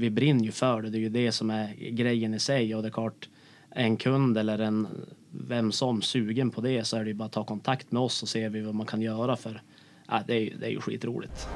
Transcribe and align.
vi 0.00 0.10
brinner 0.10 0.44
ju 0.44 0.52
för 0.52 0.82
det. 0.82 0.90
Det 0.90 0.98
är 0.98 1.00
ju 1.00 1.08
det 1.08 1.32
som 1.32 1.50
är 1.50 1.74
grejen 1.74 2.34
i 2.34 2.38
sig 2.38 2.74
och 2.74 2.82
det 2.82 2.88
är 2.88 2.92
klart 2.92 3.28
en 3.70 3.96
kund 3.96 4.38
eller 4.38 4.58
en 4.58 4.88
vem 5.30 5.72
som 5.72 6.02
sugen 6.02 6.50
på 6.50 6.60
det 6.60 6.84
så 6.84 6.96
är 6.96 7.04
det 7.04 7.10
ju 7.10 7.14
bara 7.14 7.24
att 7.24 7.32
ta 7.32 7.44
kontakt 7.44 7.92
med 7.92 8.02
oss 8.02 8.14
så 8.14 8.26
ser 8.26 8.48
vi 8.48 8.60
vad 8.60 8.74
man 8.74 8.86
kan 8.86 9.00
göra 9.00 9.36
för 9.36 9.62
ja, 10.08 10.22
det, 10.26 10.34
är, 10.34 10.54
det 10.60 10.66
är 10.66 10.70
ju 10.70 10.80
skitroligt. 10.80 11.48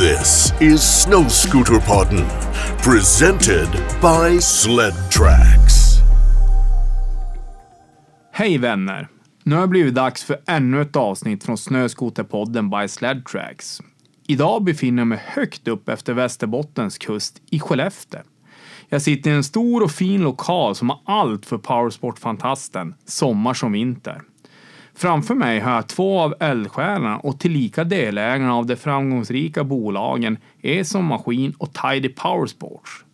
This 0.00 0.52
is 0.60 1.02
Snow 1.02 1.28
Scooter 1.28 1.80
Podden, 1.80 2.45
presented 2.86 3.68
by 4.00 4.40
Sled 4.40 4.94
Tracks. 5.10 5.96
Hej 8.32 8.58
vänner! 8.58 9.08
Nu 9.42 9.54
har 9.54 9.62
det 9.62 9.68
blivit 9.68 9.94
dags 9.94 10.24
för 10.24 10.36
ännu 10.46 10.80
ett 10.80 10.96
avsnitt 10.96 11.44
från 11.44 11.58
Snöskoterpodden 11.58 12.70
by 12.70 12.88
Sled 12.88 13.24
Tracks. 13.24 13.82
Idag 14.26 14.64
befinner 14.64 15.00
jag 15.00 15.06
mig 15.06 15.22
högt 15.26 15.68
upp 15.68 15.88
efter 15.88 16.14
Västerbottens 16.14 16.98
kust 16.98 17.42
i 17.50 17.60
Skellefteå. 17.60 18.20
Jag 18.88 19.02
sitter 19.02 19.30
i 19.30 19.34
en 19.34 19.44
stor 19.44 19.82
och 19.82 19.90
fin 19.90 20.22
lokal 20.22 20.74
som 20.74 20.90
har 20.90 21.00
allt 21.04 21.46
för 21.46 21.58
powersportfantasten, 21.58 22.94
sommar 23.04 23.54
som 23.54 23.72
vinter. 23.72 24.22
Framför 24.96 25.34
mig 25.34 25.60
har 25.60 25.74
jag 25.74 25.86
två 25.86 26.20
av 26.20 26.34
eldsjälarna 26.40 27.18
och 27.18 27.40
tillika 27.40 27.84
delägarna 27.84 28.54
av 28.54 28.66
de 28.66 28.76
framgångsrika 28.76 29.64
bolagen 29.64 30.38
Eson 30.62 31.04
Maskin 31.04 31.54
och 31.58 31.70
Tidy 31.72 32.08
Powersports. 32.08 33.04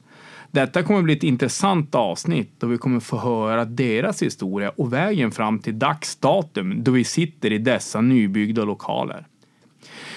Detta 0.50 0.82
kommer 0.82 1.02
bli 1.02 1.16
ett 1.16 1.22
intressant 1.22 1.94
avsnitt 1.94 2.50
då 2.58 2.66
vi 2.66 2.78
kommer 2.78 3.00
få 3.00 3.18
höra 3.18 3.64
deras 3.64 4.22
historia 4.22 4.72
och 4.76 4.92
vägen 4.92 5.30
fram 5.30 5.58
till 5.58 5.78
dagsdatum 5.78 6.84
då 6.84 6.90
vi 6.90 7.04
sitter 7.04 7.52
i 7.52 7.58
dessa 7.58 8.00
nybyggda 8.00 8.64
lokaler. 8.64 9.26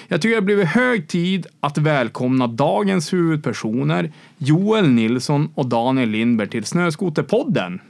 Jag 0.08 0.22
tycker 0.22 0.34
det 0.34 0.40
har 0.40 0.46
blivit 0.46 0.68
hög 0.68 1.08
tid 1.08 1.46
att 1.60 1.78
välkomna 1.78 2.46
dagens 2.46 3.12
huvudpersoner 3.12 4.12
Joel 4.38 4.88
Nilsson 4.88 5.50
och 5.54 5.66
Daniel 5.66 6.08
Lindberg 6.08 6.48
till 6.48 6.64
Snöskoterpodden. 6.64 7.80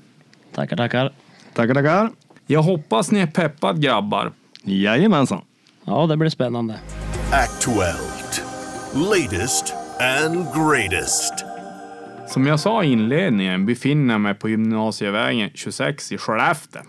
Tackar, 0.55 0.77
tackar. 0.77 1.12
Tackar, 1.55 1.74
tackar. 1.74 2.25
Jag 2.48 2.62
hoppas 2.62 3.11
ni 3.11 3.20
är 3.20 3.27
peppad 3.27 3.83
grabbar. 3.83 4.33
Jajamensan. 4.62 5.41
Ja, 5.84 6.06
det 6.06 6.16
blir 6.16 6.30
spännande. 6.30 6.75
Aktuellt. 7.33 8.42
Latest 8.94 9.75
and 10.25 10.47
greatest. 10.55 11.44
Som 12.28 12.47
jag 12.47 12.61
sa 12.61 12.84
i 12.84 12.92
inledningen 12.92 13.67
befinner 13.67 14.14
jag 14.14 14.20
mig 14.20 14.34
på 14.34 14.48
Gymnasievägen 14.48 15.50
26 15.55 16.12
i 16.12 16.19
Skellefteå. 16.19 16.83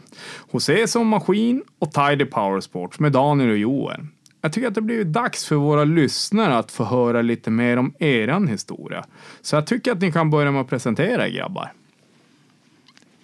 Hos 0.52 0.70
Eson 0.70 1.08
Maskin 1.08 1.64
och 1.80 1.92
Tidy 1.92 2.26
Powersports 2.26 3.00
med 3.00 3.12
Daniel 3.12 3.50
och 3.50 3.58
Joel. 3.58 4.02
Jag 4.42 4.54
tycker 4.54 4.68
att 4.68 4.76
det 4.76 4.82
blivit 4.82 5.14
dags 5.14 5.46
för 5.46 5.56
våra 5.56 5.84
lyssnare 5.84 6.58
att 6.58 6.72
få 6.72 6.84
höra 6.84 7.22
lite 7.22 7.50
mer 7.50 7.78
om 7.78 7.94
eran 8.00 8.48
historia. 8.48 9.06
Så 9.42 9.56
jag 9.56 9.68
tycker 9.68 9.92
att 9.92 10.02
ni 10.02 10.12
kan 10.12 10.30
börja 10.30 10.52
med 10.52 10.62
att 10.62 10.70
presentera 10.70 11.28
er 11.28 11.32
grabbar. 11.32 11.72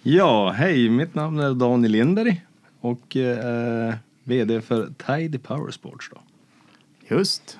Ja, 0.06 0.50
hej, 0.50 0.88
mitt 0.88 1.14
namn 1.14 1.38
är 1.38 1.54
Daniel 1.54 1.92
Lindberg 1.92 2.44
och 2.80 3.16
eh, 3.16 3.94
VD 4.24 4.60
för 4.60 4.92
Tidy 5.06 5.38
Powersports 5.38 6.10
då. 6.10 6.20
Just. 7.16 7.58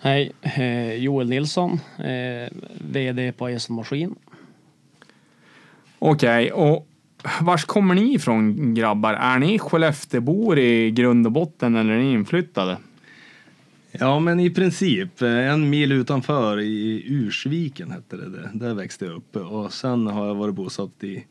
Hej, 0.00 0.32
eh, 0.42 0.94
Joel 0.94 1.28
Nilsson, 1.28 1.80
eh, 1.98 2.52
VD 2.80 3.32
på 3.32 3.48
Eson 3.48 3.76
Maskin. 3.76 4.14
Okej, 5.98 6.52
och 6.52 6.88
vars 7.40 7.64
kommer 7.64 7.94
ni 7.94 8.14
ifrån 8.14 8.74
grabbar? 8.74 9.14
Är 9.14 9.38
ni 9.38 9.58
Skellefteåbor 9.58 10.58
i 10.58 10.90
grund 10.90 11.26
och 11.26 11.32
botten 11.32 11.76
eller 11.76 11.92
är 11.92 11.98
ni 11.98 12.12
inflyttade? 12.12 12.76
Ja, 13.92 14.20
men 14.20 14.40
i 14.40 14.50
princip 14.50 15.22
eh, 15.22 15.52
en 15.52 15.70
mil 15.70 15.92
utanför 15.92 16.60
i 16.60 17.02
Ursviken 17.06 17.90
hette 17.90 18.16
det. 18.16 18.28
Där, 18.28 18.50
där 18.54 18.74
växte 18.74 19.04
jag 19.04 19.14
upp 19.14 19.36
och 19.36 19.72
sen 19.72 20.06
har 20.06 20.26
jag 20.26 20.34
varit 20.34 20.54
bosatt 20.54 21.04
i 21.04 21.24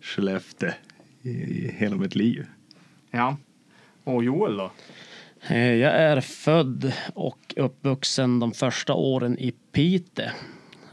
Skellefteå 0.00 0.70
i, 1.22 1.28
i 1.30 1.74
hela 1.78 1.96
mitt 1.96 2.14
liv. 2.14 2.46
Ja. 3.10 3.36
Och 4.04 4.24
Joel 4.24 4.56
då? 4.56 4.70
Eh, 5.48 5.74
Jag 5.74 5.92
är 5.94 6.20
född 6.20 6.92
och 7.14 7.54
uppvuxen 7.56 8.40
de 8.40 8.52
första 8.52 8.92
åren 8.94 9.38
i 9.38 9.52
Piteå. 9.72 10.26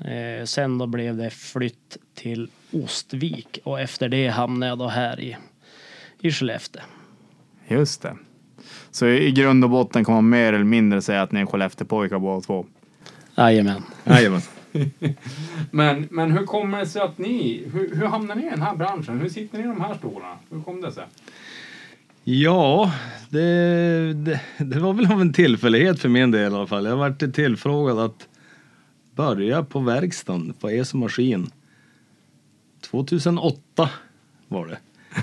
Eh, 0.05 0.45
Sen 0.45 0.77
då 0.77 0.87
blev 0.87 1.17
det 1.17 1.29
flytt 1.29 1.97
till 2.15 2.49
Ostvik 2.71 3.59
och 3.63 3.79
efter 3.81 4.09
det 4.09 4.27
hamnade 4.27 4.69
jag 4.69 4.79
då 4.79 4.87
här 4.87 5.19
i, 5.19 5.37
i 6.21 6.31
Skellefteå. 6.31 6.81
Just 7.67 8.01
det. 8.01 8.17
Så 8.91 9.07
i 9.07 9.31
grund 9.31 9.63
och 9.63 9.69
botten 9.69 10.05
kan 10.05 10.15
man 10.15 10.29
mer 10.29 10.53
eller 10.53 10.63
mindre 10.65 11.01
säga 11.01 11.21
att 11.21 11.31
ni 11.31 11.39
är 11.39 11.45
Skellefteåpojkar 11.45 12.19
båda 12.19 12.41
två. 12.41 12.65
Jajamän. 13.37 13.83
Jajamensan. 14.05 14.53
Men, 15.71 16.07
men 16.11 16.31
hur 16.31 16.45
kommer 16.45 16.79
det 16.79 16.85
sig 16.85 17.01
att 17.01 17.17
ni, 17.17 17.63
hur, 17.73 17.95
hur 17.95 18.05
hamnar 18.05 18.35
ni 18.35 18.47
i 18.47 18.49
den 18.49 18.61
här 18.61 18.75
branschen? 18.75 19.19
Hur 19.19 19.29
sitter 19.29 19.57
ni 19.57 19.63
i 19.63 19.67
de 19.67 19.81
här 19.81 19.95
stolarna? 19.95 20.37
Hur 20.49 20.61
kom 20.61 20.81
det 20.81 20.91
sig? 20.91 21.03
Ja, 22.23 22.91
det, 23.29 24.13
det, 24.13 24.39
det 24.57 24.79
var 24.79 24.93
väl 24.93 25.11
av 25.11 25.21
en 25.21 25.33
tillfällighet 25.33 25.99
för 25.99 26.09
min 26.09 26.31
del 26.31 26.51
i 26.51 26.55
alla 26.55 26.67
fall. 26.67 26.85
Jag 26.85 26.97
varit 26.97 27.35
tillfrågad 27.35 27.99
att 27.99 28.27
börja 29.15 29.63
på 29.63 29.79
verkstaden 29.79 30.53
på 30.59 30.69
ESO 30.69 30.97
Maskin. 30.97 31.51
2008 32.81 33.89
var 34.47 34.67
det. 34.67 34.77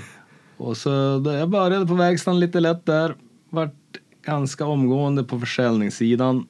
Och 0.57 0.77
så 0.77 0.89
jag 1.25 1.49
började 1.49 1.87
på 1.87 1.93
verkstaden 1.93 2.39
lite 2.39 2.59
lätt 2.59 2.85
där. 2.85 3.15
Vart 3.49 3.99
ganska 4.25 4.65
omgående 4.65 5.23
på 5.23 5.39
försäljningssidan. 5.39 6.47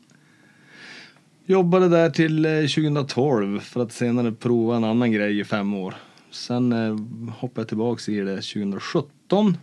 Jobbade 1.48 1.90
där 1.90 2.10
till 2.10 2.46
eh, 2.46 2.52
2012 2.52 3.60
för 3.60 3.82
att 3.82 3.92
senare 3.92 4.32
prova 4.32 4.76
en 4.76 4.84
annan 4.84 5.12
grej 5.12 5.40
i 5.40 5.44
fem 5.44 5.74
år. 5.74 5.96
Sen 6.32 6.74
eh, 6.74 6.98
hoppade 7.40 7.62
jag 7.62 7.68
tillbaks 7.68 8.10
i 8.10 8.20
det 8.20 8.36
2017 8.36 9.58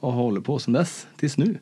och 0.00 0.12
har 0.12 0.22
hållit 0.22 0.44
på 0.44 0.58
sedan 0.58 0.74
dess 0.74 1.06
tills 1.16 1.38
nu. 1.38 1.58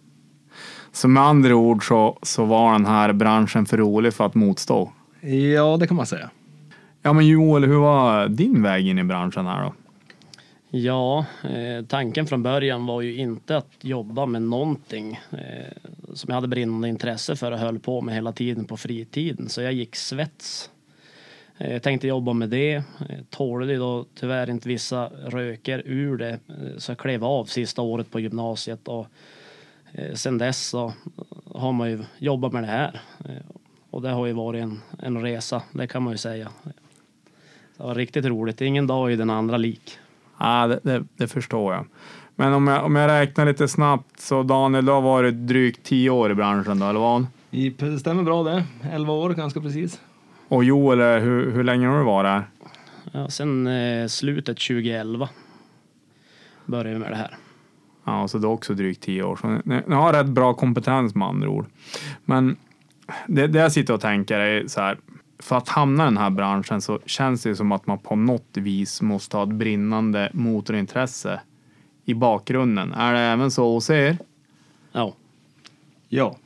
Så 0.92 1.08
med 1.08 1.22
andra 1.22 1.54
ord 1.54 1.88
så, 1.88 2.18
så 2.22 2.44
var 2.44 2.72
den 2.72 2.86
här 2.86 3.12
branschen 3.12 3.66
för 3.66 3.76
rolig 3.76 4.14
för 4.14 4.26
att 4.26 4.34
motstå. 4.34 4.92
Ja, 5.54 5.76
det 5.76 5.86
kan 5.86 5.96
man 5.96 6.06
säga. 6.06 6.30
Ja 7.02 7.12
men 7.12 7.26
Joel, 7.26 7.64
hur 7.64 7.78
var 7.78 8.28
din 8.28 8.62
väg 8.62 8.88
in 8.88 8.98
i 8.98 9.04
branschen 9.04 9.46
här 9.46 9.62
då? 9.62 9.74
Ja, 10.70 11.26
eh, 11.44 11.84
tanken 11.84 12.26
från 12.26 12.42
början 12.42 12.86
var 12.86 13.00
ju 13.00 13.16
inte 13.16 13.56
att 13.56 13.70
jobba 13.80 14.26
med 14.26 14.42
någonting 14.42 15.20
eh, 15.32 15.90
som 16.14 16.28
jag 16.28 16.34
hade 16.34 16.48
brinnande 16.48 16.88
intresse 16.88 17.36
för 17.36 17.52
och 17.52 17.58
höll 17.58 17.78
på 17.78 18.00
med 18.00 18.14
hela 18.14 18.32
tiden 18.32 18.64
på 18.64 18.76
fritiden. 18.76 19.48
Så 19.48 19.62
jag 19.62 19.72
gick 19.72 19.96
svets. 19.96 20.70
Eh, 21.58 21.72
jag 21.72 21.82
tänkte 21.82 22.06
jobba 22.06 22.32
med 22.32 22.48
det. 22.48 22.74
Eh, 22.74 22.82
tålde 23.30 23.76
då 23.76 24.04
tyvärr 24.14 24.50
inte 24.50 24.68
vissa 24.68 25.06
röker 25.08 25.82
ur 25.84 26.16
det. 26.16 26.30
Eh, 26.48 26.78
så 26.78 26.90
jag 26.90 26.98
klev 26.98 27.24
av 27.24 27.44
sista 27.44 27.82
året 27.82 28.10
på 28.10 28.20
gymnasiet 28.20 28.88
och 28.88 29.06
eh, 29.92 30.14
sen 30.14 30.38
dess 30.38 30.66
så 30.66 30.92
har 31.54 31.72
man 31.72 31.90
ju 31.90 32.04
jobbat 32.18 32.52
med 32.52 32.62
det 32.62 32.66
här. 32.66 33.00
Eh, 33.24 33.56
och 33.90 34.02
det 34.02 34.10
har 34.10 34.26
ju 34.26 34.32
varit 34.32 34.62
en, 34.62 34.80
en 34.98 35.22
resa, 35.22 35.62
det 35.72 35.86
kan 35.86 36.02
man 36.02 36.12
ju 36.12 36.18
säga. 36.18 36.48
Det 37.76 37.82
var 37.84 37.94
riktigt 37.94 38.24
roligt. 38.24 38.60
Ingen 38.60 38.86
dag 38.86 39.12
är 39.12 39.16
den 39.16 39.30
andra 39.30 39.56
lik. 39.56 39.98
Ja, 40.38 40.66
det, 40.66 40.80
det, 40.82 41.04
det 41.16 41.28
förstår 41.28 41.74
jag. 41.74 41.86
Men 42.36 42.52
om 42.52 42.66
jag, 42.66 42.84
om 42.84 42.96
jag 42.96 43.08
räknar 43.08 43.46
lite 43.46 43.68
snabbt 43.68 44.20
så 44.20 44.42
Daniel, 44.42 44.84
du 44.86 44.92
har 44.92 45.00
varit 45.00 45.34
drygt 45.34 45.82
tio 45.82 46.10
år 46.10 46.30
i 46.30 46.34
branschen 46.34 46.78
då, 46.78 46.86
eller 46.86 47.00
vad? 47.00 47.26
I- 47.50 47.70
Det 47.70 47.98
stämmer 47.98 48.22
bra 48.22 48.42
det. 48.42 48.64
11 48.92 49.12
år 49.12 49.30
ganska 49.30 49.60
precis. 49.60 50.00
Och 50.48 50.64
Joel, 50.64 51.20
hur, 51.22 51.50
hur 51.52 51.64
länge 51.64 51.86
har 51.86 51.98
du 51.98 52.04
varit 52.04 52.28
här? 52.28 52.44
Ja, 53.12 53.28
sen 53.28 53.66
eh, 53.66 54.06
slutet 54.06 54.56
2011 54.56 55.28
började 56.66 56.90
vi 56.90 56.98
med 56.98 57.10
det 57.10 57.16
här. 57.16 57.36
Ja, 58.04 58.28
så 58.28 58.38
det 58.38 58.46
är 58.46 58.50
också 58.50 58.74
drygt 58.74 59.02
tio 59.02 59.22
år. 59.22 59.36
Så 59.36 59.46
ni, 59.48 59.80
ni 59.86 59.94
har 59.94 60.12
rätt 60.12 60.26
bra 60.26 60.54
kompetens 60.54 61.14
med 61.14 61.28
andra 61.28 61.48
ord. 61.48 61.66
Men 62.24 62.56
det, 63.26 63.46
det 63.46 63.58
jag 63.58 63.72
sitter 63.72 63.94
och 63.94 64.00
tänker 64.00 64.38
är 64.38 64.66
så 64.66 64.80
här. 64.80 64.98
För 65.38 65.56
att 65.56 65.68
hamna 65.68 66.02
i 66.02 66.06
den 66.06 66.16
här 66.16 66.30
branschen 66.30 66.80
så 66.80 66.98
känns 67.06 67.42
det 67.42 67.56
som 67.56 67.72
att 67.72 67.86
man 67.86 67.98
på 67.98 68.16
något 68.16 68.56
vis 68.56 69.02
måste 69.02 69.36
ha 69.36 69.44
ett 69.44 69.54
brinnande 69.54 70.30
motorintresse 70.34 71.40
i 72.04 72.14
bakgrunden. 72.14 72.92
Är 72.92 73.12
det 73.12 73.20
även 73.20 73.50
så 73.50 73.72
hos 73.72 73.90
er? 73.90 74.18
Ja, 74.92 75.14
Ja. 76.08 76.36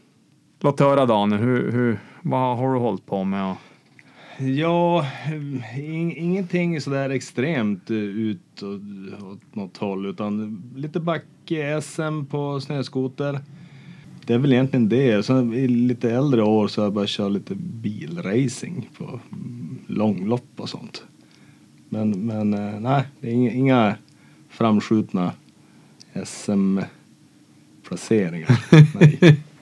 Låt 0.60 0.80
höra 0.80 1.06
Daniel, 1.06 1.40
hur, 1.40 1.72
hur, 1.72 1.98
vad 2.22 2.56
har 2.56 2.72
du 2.72 2.78
hållit 2.78 3.06
på 3.06 3.24
med? 3.24 3.56
Ja, 4.38 5.06
in, 5.76 6.12
ingenting 6.16 6.80
sådär 6.80 7.10
extremt 7.10 7.90
eh, 7.90 7.96
ut 7.96 8.62
åt 9.22 9.54
något 9.54 9.76
håll 9.76 10.06
utan 10.06 10.62
lite 10.76 11.00
backe-SM 11.00 12.24
på 12.30 12.60
snöskoter. 12.60 13.40
Det 14.26 14.34
är 14.34 14.38
väl 14.38 14.52
egentligen 14.52 14.88
det. 14.88 15.26
Sen 15.26 15.54
i 15.54 15.68
lite 15.68 16.10
äldre 16.10 16.42
år 16.42 16.68
så 16.68 16.80
har 16.80 16.86
jag 16.86 16.92
börjat 16.92 17.10
köra 17.10 17.28
lite 17.28 17.54
bilracing 17.54 18.90
på 18.98 19.20
långlopp 19.86 20.50
och 20.56 20.68
sånt. 20.68 21.04
Men, 21.88 22.26
men 22.26 22.54
eh, 22.54 22.80
nej, 22.80 23.04
det 23.20 23.28
är 23.28 23.32
inga, 23.32 23.52
inga 23.52 23.96
framskjutna 24.48 25.32
SM-placeringar. 26.24 28.58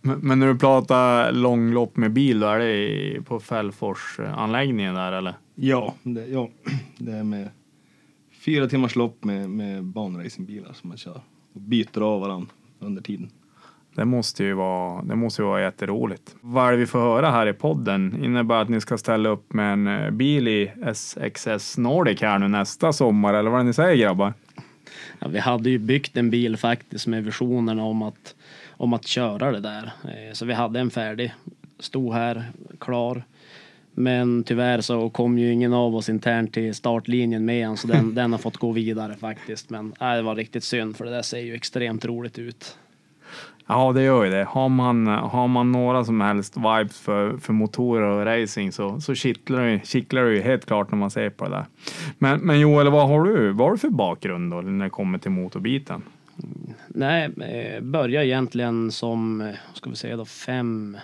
Men, 0.00 0.18
men 0.18 0.38
när 0.38 0.46
du 0.46 0.58
pratar 0.58 1.32
långlopp 1.32 1.96
med 1.96 2.12
bil, 2.12 2.40
då 2.40 2.46
är 2.46 2.58
det 2.58 3.22
på 3.22 3.40
Fällfors-anläggningen 3.40 4.94
där 4.94 5.12
eller? 5.12 5.34
Ja, 5.54 5.94
det, 6.02 6.26
ja, 6.26 6.50
det 6.98 7.12
är 7.12 7.24
med 7.24 7.48
fyra 8.40 8.68
timmars 8.68 8.96
lopp 8.96 9.24
med, 9.24 9.50
med 9.50 9.84
banracingbilar 9.84 10.72
som 10.72 10.88
man 10.88 10.98
kör. 10.98 11.20
Och 11.52 11.60
byter 11.60 12.00
av 12.00 12.20
varandra 12.20 12.48
under 12.78 13.02
tiden. 13.02 13.30
Det 13.96 14.04
måste 14.04 14.44
ju 14.44 14.52
vara, 14.52 15.02
det 15.02 15.16
måste 15.16 15.42
ju 15.42 15.46
vara 15.48 15.62
jätteroligt. 15.62 16.34
Vad 16.40 16.66
är 16.68 16.72
det 16.72 16.78
vi 16.78 16.86
får 16.86 16.98
höra 16.98 17.30
här 17.30 17.46
i 17.46 17.52
podden? 17.52 18.24
Innebär 18.24 18.62
att 18.62 18.68
ni 18.68 18.80
ska 18.80 18.98
ställa 18.98 19.28
upp 19.28 19.52
med 19.52 19.72
en 19.72 19.86
eh, 19.86 20.10
bil 20.10 20.48
i 20.48 20.72
SXS 20.94 21.78
Nordic 21.78 22.20
här 22.22 22.38
nu 22.38 22.48
nästa 22.48 22.92
sommar, 22.92 23.34
eller 23.34 23.50
vad 23.50 23.60
är 23.60 23.64
det 23.64 23.68
ni 23.68 23.72
säger 23.74 23.96
grabbar? 23.96 24.34
Ja, 25.18 25.28
vi 25.28 25.38
hade 25.38 25.70
ju 25.70 25.78
byggt 25.78 26.16
en 26.16 26.30
bil 26.30 26.56
faktiskt 26.56 27.06
med 27.06 27.24
visionerna 27.24 27.84
om 27.84 28.02
att, 28.02 28.34
om 28.70 28.92
att 28.92 29.06
köra 29.06 29.52
det 29.52 29.60
där. 29.60 29.92
Eh, 30.04 30.32
Så 30.32 30.44
vi 30.44 30.52
hade 30.52 30.80
en 30.80 30.90
färdig, 30.90 31.34
stod 31.78 32.12
här 32.14 32.44
klar. 32.78 33.22
Men 33.94 34.44
tyvärr 34.44 34.80
så 34.80 35.10
kom 35.10 35.38
ju 35.38 35.52
ingen 35.52 35.72
av 35.72 35.96
oss 35.96 36.08
internt 36.08 36.52
till 36.52 36.74
startlinjen 36.74 37.44
med 37.44 37.66
än, 37.66 37.76
så 37.76 37.86
den, 37.86 38.14
den 38.14 38.32
har 38.32 38.38
fått 38.38 38.56
gå 38.56 38.72
vidare 38.72 39.14
faktiskt. 39.14 39.70
Men 39.70 39.94
nej, 40.00 40.16
det 40.16 40.22
var 40.22 40.34
riktigt 40.34 40.64
synd 40.64 40.96
för 40.96 41.04
det 41.04 41.10
där 41.10 41.22
ser 41.22 41.38
ju 41.40 41.54
extremt 41.54 42.04
roligt 42.04 42.38
ut. 42.38 42.78
Ja, 43.68 43.92
det 43.92 44.02
gör 44.02 44.24
ju 44.24 44.30
det. 44.30 44.44
Har 44.44 44.68
man, 44.68 45.06
har 45.06 45.48
man 45.48 45.72
några 45.72 46.04
som 46.04 46.20
helst 46.20 46.56
vibes 46.56 47.00
för, 47.00 47.36
för 47.36 47.52
motorer 47.52 48.02
och 48.02 48.24
racing 48.24 48.72
så, 48.72 49.00
så 49.00 49.14
kittlar 49.14 49.62
det, 49.62 49.86
kittlar 49.86 50.24
det 50.24 50.34
ju 50.34 50.40
helt 50.40 50.66
klart 50.66 50.90
när 50.90 50.98
man 50.98 51.10
ser 51.10 51.30
på 51.30 51.44
det 51.44 51.50
där. 51.50 51.66
Men, 52.18 52.40
men 52.40 52.60
Joel, 52.60 52.90
vad 52.90 53.08
har 53.08 53.24
du, 53.24 53.52
vad 53.52 53.66
har 53.66 53.72
du 53.72 53.78
för 53.78 53.90
bakgrund 53.90 54.52
då 54.52 54.60
när 54.60 54.84
det 54.84 54.90
kommer 54.90 55.18
till 55.18 55.30
motorbiten? 55.30 56.02
Nej, 56.88 57.24
eh, 57.24 57.80
började 57.80 58.26
egentligen 58.26 58.92
som, 58.92 59.38
vad 59.38 59.76
ska 59.76 59.90
vi 59.90 59.96
säga 59.96 60.16
då, 60.16 60.24
fem, 60.24 60.98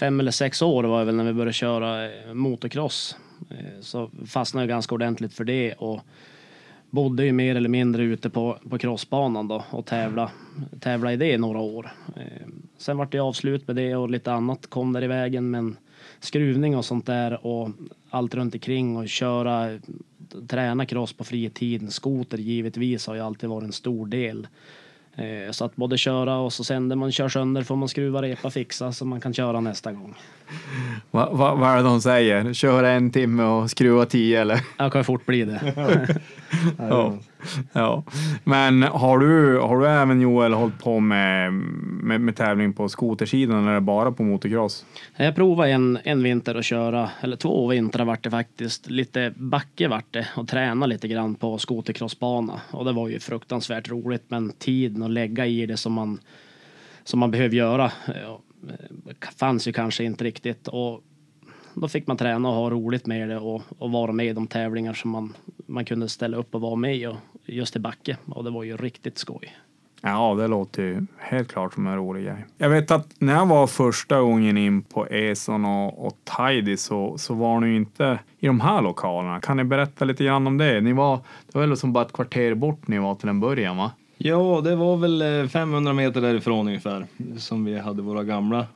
fem 0.00 0.20
eller 0.20 0.30
sex 0.30 0.62
år 0.62 0.84
var 0.84 0.98
det 0.98 1.04
väl 1.04 1.16
när 1.16 1.24
vi 1.24 1.32
började 1.32 1.52
köra 1.52 2.08
motocross. 2.34 3.16
Eh, 3.50 3.80
så 3.80 4.10
fastnade 4.26 4.62
jag 4.62 4.68
ganska 4.68 4.94
ordentligt 4.94 5.34
för 5.34 5.44
det 5.44 5.72
och 5.72 6.00
bodde 6.90 7.24
ju 7.24 7.32
mer 7.32 7.54
eller 7.54 7.68
mindre 7.68 8.02
ute 8.02 8.30
på, 8.30 8.58
på 8.70 8.78
crossbanan 8.78 9.48
då 9.48 9.64
och 9.70 9.86
tävla, 9.86 10.30
tävla 10.80 11.12
i 11.12 11.16
det 11.16 11.32
i 11.32 11.38
några 11.38 11.58
år. 11.58 11.90
Eh, 12.16 12.48
Sen 12.78 12.96
vart 12.96 13.12
det 13.12 13.18
avslut 13.18 13.66
med 13.66 13.76
det 13.76 13.96
och 13.96 14.10
lite 14.10 14.32
annat 14.32 14.66
kom 14.66 14.92
där 14.92 15.04
i 15.04 15.06
vägen 15.06 15.50
men 15.50 15.76
skruvning 16.20 16.76
och 16.76 16.84
sånt 16.84 17.06
där 17.06 17.46
och 17.46 17.70
allt 18.10 18.34
runt 18.34 18.54
omkring 18.54 18.96
och 18.96 19.08
köra, 19.08 19.78
träna 20.48 20.86
cross 20.86 21.12
på 21.12 21.24
fritiden, 21.24 21.90
skoter 21.90 22.38
givetvis 22.38 23.06
har 23.06 23.14
ju 23.14 23.20
alltid 23.20 23.48
varit 23.48 23.64
en 23.64 23.72
stor 23.72 24.06
del. 24.06 24.46
Eh, 25.18 25.50
Så 25.50 25.64
att 25.64 25.76
både 25.76 25.98
köra 25.98 26.36
och 26.36 26.52
så 26.52 26.64
sen 26.64 26.88
när 26.88 26.96
man 26.96 27.12
kör 27.12 27.28
sönder 27.28 27.62
får 27.62 27.76
man 27.76 27.88
skruva, 27.88 28.22
repa, 28.22 28.50
fixa 28.50 28.92
så 28.92 29.04
man 29.04 29.20
kan 29.20 29.34
köra 29.34 29.60
nästa 29.60 29.92
gång. 29.92 30.14
Va, 31.10 31.28
va, 31.32 31.54
vad 31.54 31.70
är 31.70 31.76
det 31.76 31.82
de 31.82 32.00
säger? 32.00 32.52
Köra 32.52 32.90
en 32.90 33.10
timme 33.10 33.42
och 33.42 33.70
skruva 33.70 34.06
tio 34.06 34.40
eller? 34.40 34.60
Jag 34.78 34.92
kan 34.92 35.04
fort 35.04 35.26
bli 35.26 35.44
det. 35.44 35.60
Ja 36.78 37.14
ja. 37.72 38.04
Men 38.44 38.82
har 38.82 39.18
du, 39.18 39.58
har 39.58 39.80
du 39.80 39.86
även 39.86 40.20
Joel 40.20 40.52
hållit 40.52 40.78
på 40.78 41.00
med, 41.00 41.52
med, 41.52 42.20
med 42.20 42.36
tävling 42.36 42.72
på 42.72 42.88
skotersidan 42.88 43.68
eller 43.68 43.80
bara 43.80 44.12
på 44.12 44.22
motocross? 44.22 44.84
Jag 45.16 45.34
provade 45.34 45.70
en, 45.70 45.98
en 46.04 46.22
vinter 46.22 46.54
att 46.54 46.64
köra, 46.64 47.10
eller 47.20 47.36
två 47.36 47.66
vintrar 47.66 48.04
vart 48.04 48.24
det 48.24 48.30
faktiskt. 48.30 48.90
Lite 48.90 49.32
backe 49.36 49.88
vart 49.88 50.12
det 50.12 50.28
och 50.36 50.48
träna 50.48 50.86
lite 50.86 51.08
grann 51.08 51.34
på 51.34 51.58
skotercrossbana. 51.58 52.60
Och 52.70 52.84
det 52.84 52.92
var 52.92 53.08
ju 53.08 53.20
fruktansvärt 53.20 53.88
roligt 53.88 54.24
men 54.28 54.52
tiden 54.52 55.02
att 55.02 55.10
lägga 55.10 55.46
i 55.46 55.66
det 55.66 55.76
som 55.76 55.92
man, 55.92 56.20
som 57.04 57.20
man 57.20 57.30
behöver 57.30 57.54
göra 57.54 57.84
eh, 58.06 58.36
fanns 59.38 59.68
ju 59.68 59.72
kanske 59.72 60.04
inte 60.04 60.24
riktigt. 60.24 60.68
Och 60.68 61.02
då 61.80 61.88
fick 61.88 62.06
man 62.06 62.16
träna 62.16 62.48
och 62.48 62.54
ha 62.54 62.70
roligt 62.70 63.06
med 63.06 63.28
det 63.28 63.38
och, 63.38 63.62
och 63.78 63.92
vara 63.92 64.12
med 64.12 64.26
i 64.26 64.32
de 64.32 64.46
tävlingar 64.46 64.92
som 64.92 65.10
man, 65.10 65.34
man 65.66 65.84
kunde 65.84 66.08
ställa 66.08 66.36
upp 66.36 66.54
och 66.54 66.60
vara 66.60 66.76
med 66.76 66.96
i 66.96 67.06
och 67.06 67.16
just 67.46 67.76
i 67.76 67.78
backe. 67.78 68.16
Och 68.26 68.44
det 68.44 68.50
var 68.50 68.62
ju 68.62 68.76
riktigt 68.76 69.18
skoj. 69.18 69.56
Ja, 70.02 70.34
det 70.34 70.48
låter 70.48 70.82
ju 70.82 71.06
helt 71.18 71.48
klart 71.48 71.74
som 71.74 71.86
en 71.86 71.96
rolig 71.96 72.24
grej. 72.24 72.46
Jag 72.58 72.70
vet 72.70 72.90
att 72.90 73.14
när 73.18 73.34
jag 73.34 73.46
var 73.46 73.66
första 73.66 74.20
gången 74.20 74.56
in 74.56 74.82
på 74.82 75.06
Eson 75.06 75.64
och, 75.64 76.06
och 76.06 76.16
Tidy 76.36 76.76
så, 76.76 77.18
så 77.18 77.34
var 77.34 77.60
ni 77.60 77.76
inte 77.76 78.18
i 78.38 78.46
de 78.46 78.60
här 78.60 78.82
lokalerna. 78.82 79.40
Kan 79.40 79.56
ni 79.56 79.64
berätta 79.64 80.04
lite 80.04 80.24
grann 80.24 80.46
om 80.46 80.58
det? 80.58 80.80
Ni 80.80 80.92
var, 80.92 81.16
det 81.16 81.58
var 81.58 81.66
väl 81.66 81.76
som 81.76 81.92
bara 81.92 82.04
ett 82.04 82.12
kvarter 82.12 82.54
bort 82.54 82.88
ni 82.88 82.98
var 82.98 83.14
till 83.14 83.28
en 83.28 83.40
början 83.40 83.76
va? 83.76 83.90
Ja, 84.16 84.60
det 84.64 84.76
var 84.76 84.96
väl 84.96 85.42
eh, 85.42 85.48
500 85.48 85.92
meter 85.92 86.20
därifrån 86.20 86.66
ungefär 86.66 87.06
som 87.36 87.64
vi 87.64 87.78
hade 87.78 88.02
våra 88.02 88.24
gamla 88.24 88.66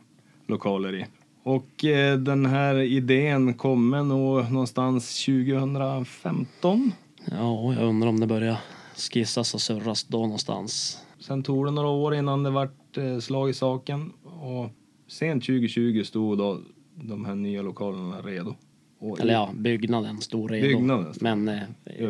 lokaler 0.46 0.94
i. 0.94 1.06
Och 1.42 1.84
eh, 1.84 2.18
den 2.18 2.46
här 2.46 2.74
idén 2.74 3.54
kommer 3.54 4.02
nog 4.02 4.52
någonstans 4.52 5.24
2015. 5.24 6.92
Ja, 7.30 7.74
jag 7.74 7.88
undrar 7.88 8.08
om 8.08 8.20
det 8.20 8.26
börjar 8.26 8.56
skissas 8.96 9.54
och 9.54 9.60
surras 9.60 10.04
då 10.04 10.18
någonstans. 10.18 10.98
Sen 11.18 11.42
tog 11.42 11.66
det 11.66 11.70
några 11.70 11.88
år 11.88 12.14
innan 12.14 12.42
det 12.42 12.50
vart 12.50 12.96
eh, 12.96 13.18
slag 13.18 13.50
i 13.50 13.54
saken 13.54 14.12
och 14.24 14.70
sent 15.08 15.44
2020 15.44 16.02
stod 16.04 16.38
då 16.38 16.60
de 16.94 17.24
här 17.24 17.34
nya 17.34 17.62
lokalerna 17.62 18.20
redo. 18.20 18.54
Och 18.98 19.20
Eller 19.20 19.32
ja, 19.32 19.50
byggnaden 19.54 20.20
stod 20.20 20.50
redo. 20.50 20.66
Byggnaden 20.66 21.14
stod. 21.14 21.22
Men 21.22 21.48
eh, 21.48 21.62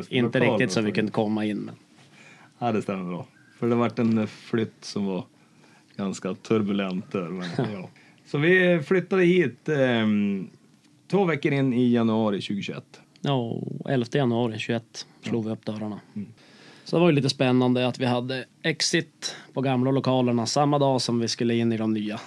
inte 0.08 0.40
riktigt 0.40 0.72
så 0.72 0.80
vi 0.80 0.92
kunde 0.92 1.12
komma 1.12 1.44
in. 1.44 1.58
Men. 1.58 1.74
Ja, 2.58 2.72
det 2.72 2.82
stämmer 2.82 3.04
bra. 3.04 3.26
För 3.58 3.68
det 3.68 3.74
vart 3.74 3.98
en 3.98 4.26
flytt 4.26 4.84
som 4.84 5.06
var 5.06 5.24
ganska 5.96 6.34
turbulent 6.34 7.12
där. 7.12 7.28
Men, 7.28 7.48
ja. 7.72 7.88
Så 8.32 8.38
vi 8.38 8.82
flyttade 8.82 9.24
hit 9.24 9.68
eh, 9.68 10.06
två 11.10 11.24
veckor 11.24 11.52
in 11.52 11.72
i 11.72 11.92
januari 11.92 12.40
2021. 12.40 12.84
Ja, 13.20 13.56
11 13.88 14.06
januari 14.12 14.58
21 14.58 15.06
slog 15.22 15.44
vi 15.44 15.50
upp 15.50 15.64
dörrarna. 15.64 16.00
Mm. 16.14 16.28
Så 16.84 16.96
det 16.96 17.00
var 17.00 17.08
ju 17.10 17.14
lite 17.14 17.28
spännande 17.28 17.86
att 17.86 17.98
vi 17.98 18.04
hade 18.06 18.44
exit 18.62 19.36
på 19.52 19.60
gamla 19.60 19.90
lokalerna 19.90 20.46
samma 20.46 20.78
dag 20.78 21.00
som 21.00 21.18
vi 21.20 21.28
skulle 21.28 21.54
in 21.54 21.72
i 21.72 21.76
de 21.76 21.92
nya. 21.94 22.20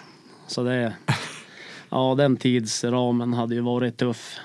Så 0.48 0.64
det, 0.64 0.94
ja 1.90 2.16
den 2.18 2.38
tidsramen 2.38 3.34
hade 3.34 3.56
ju 3.56 3.62
varit 3.62 3.98
tuff. 3.98 4.38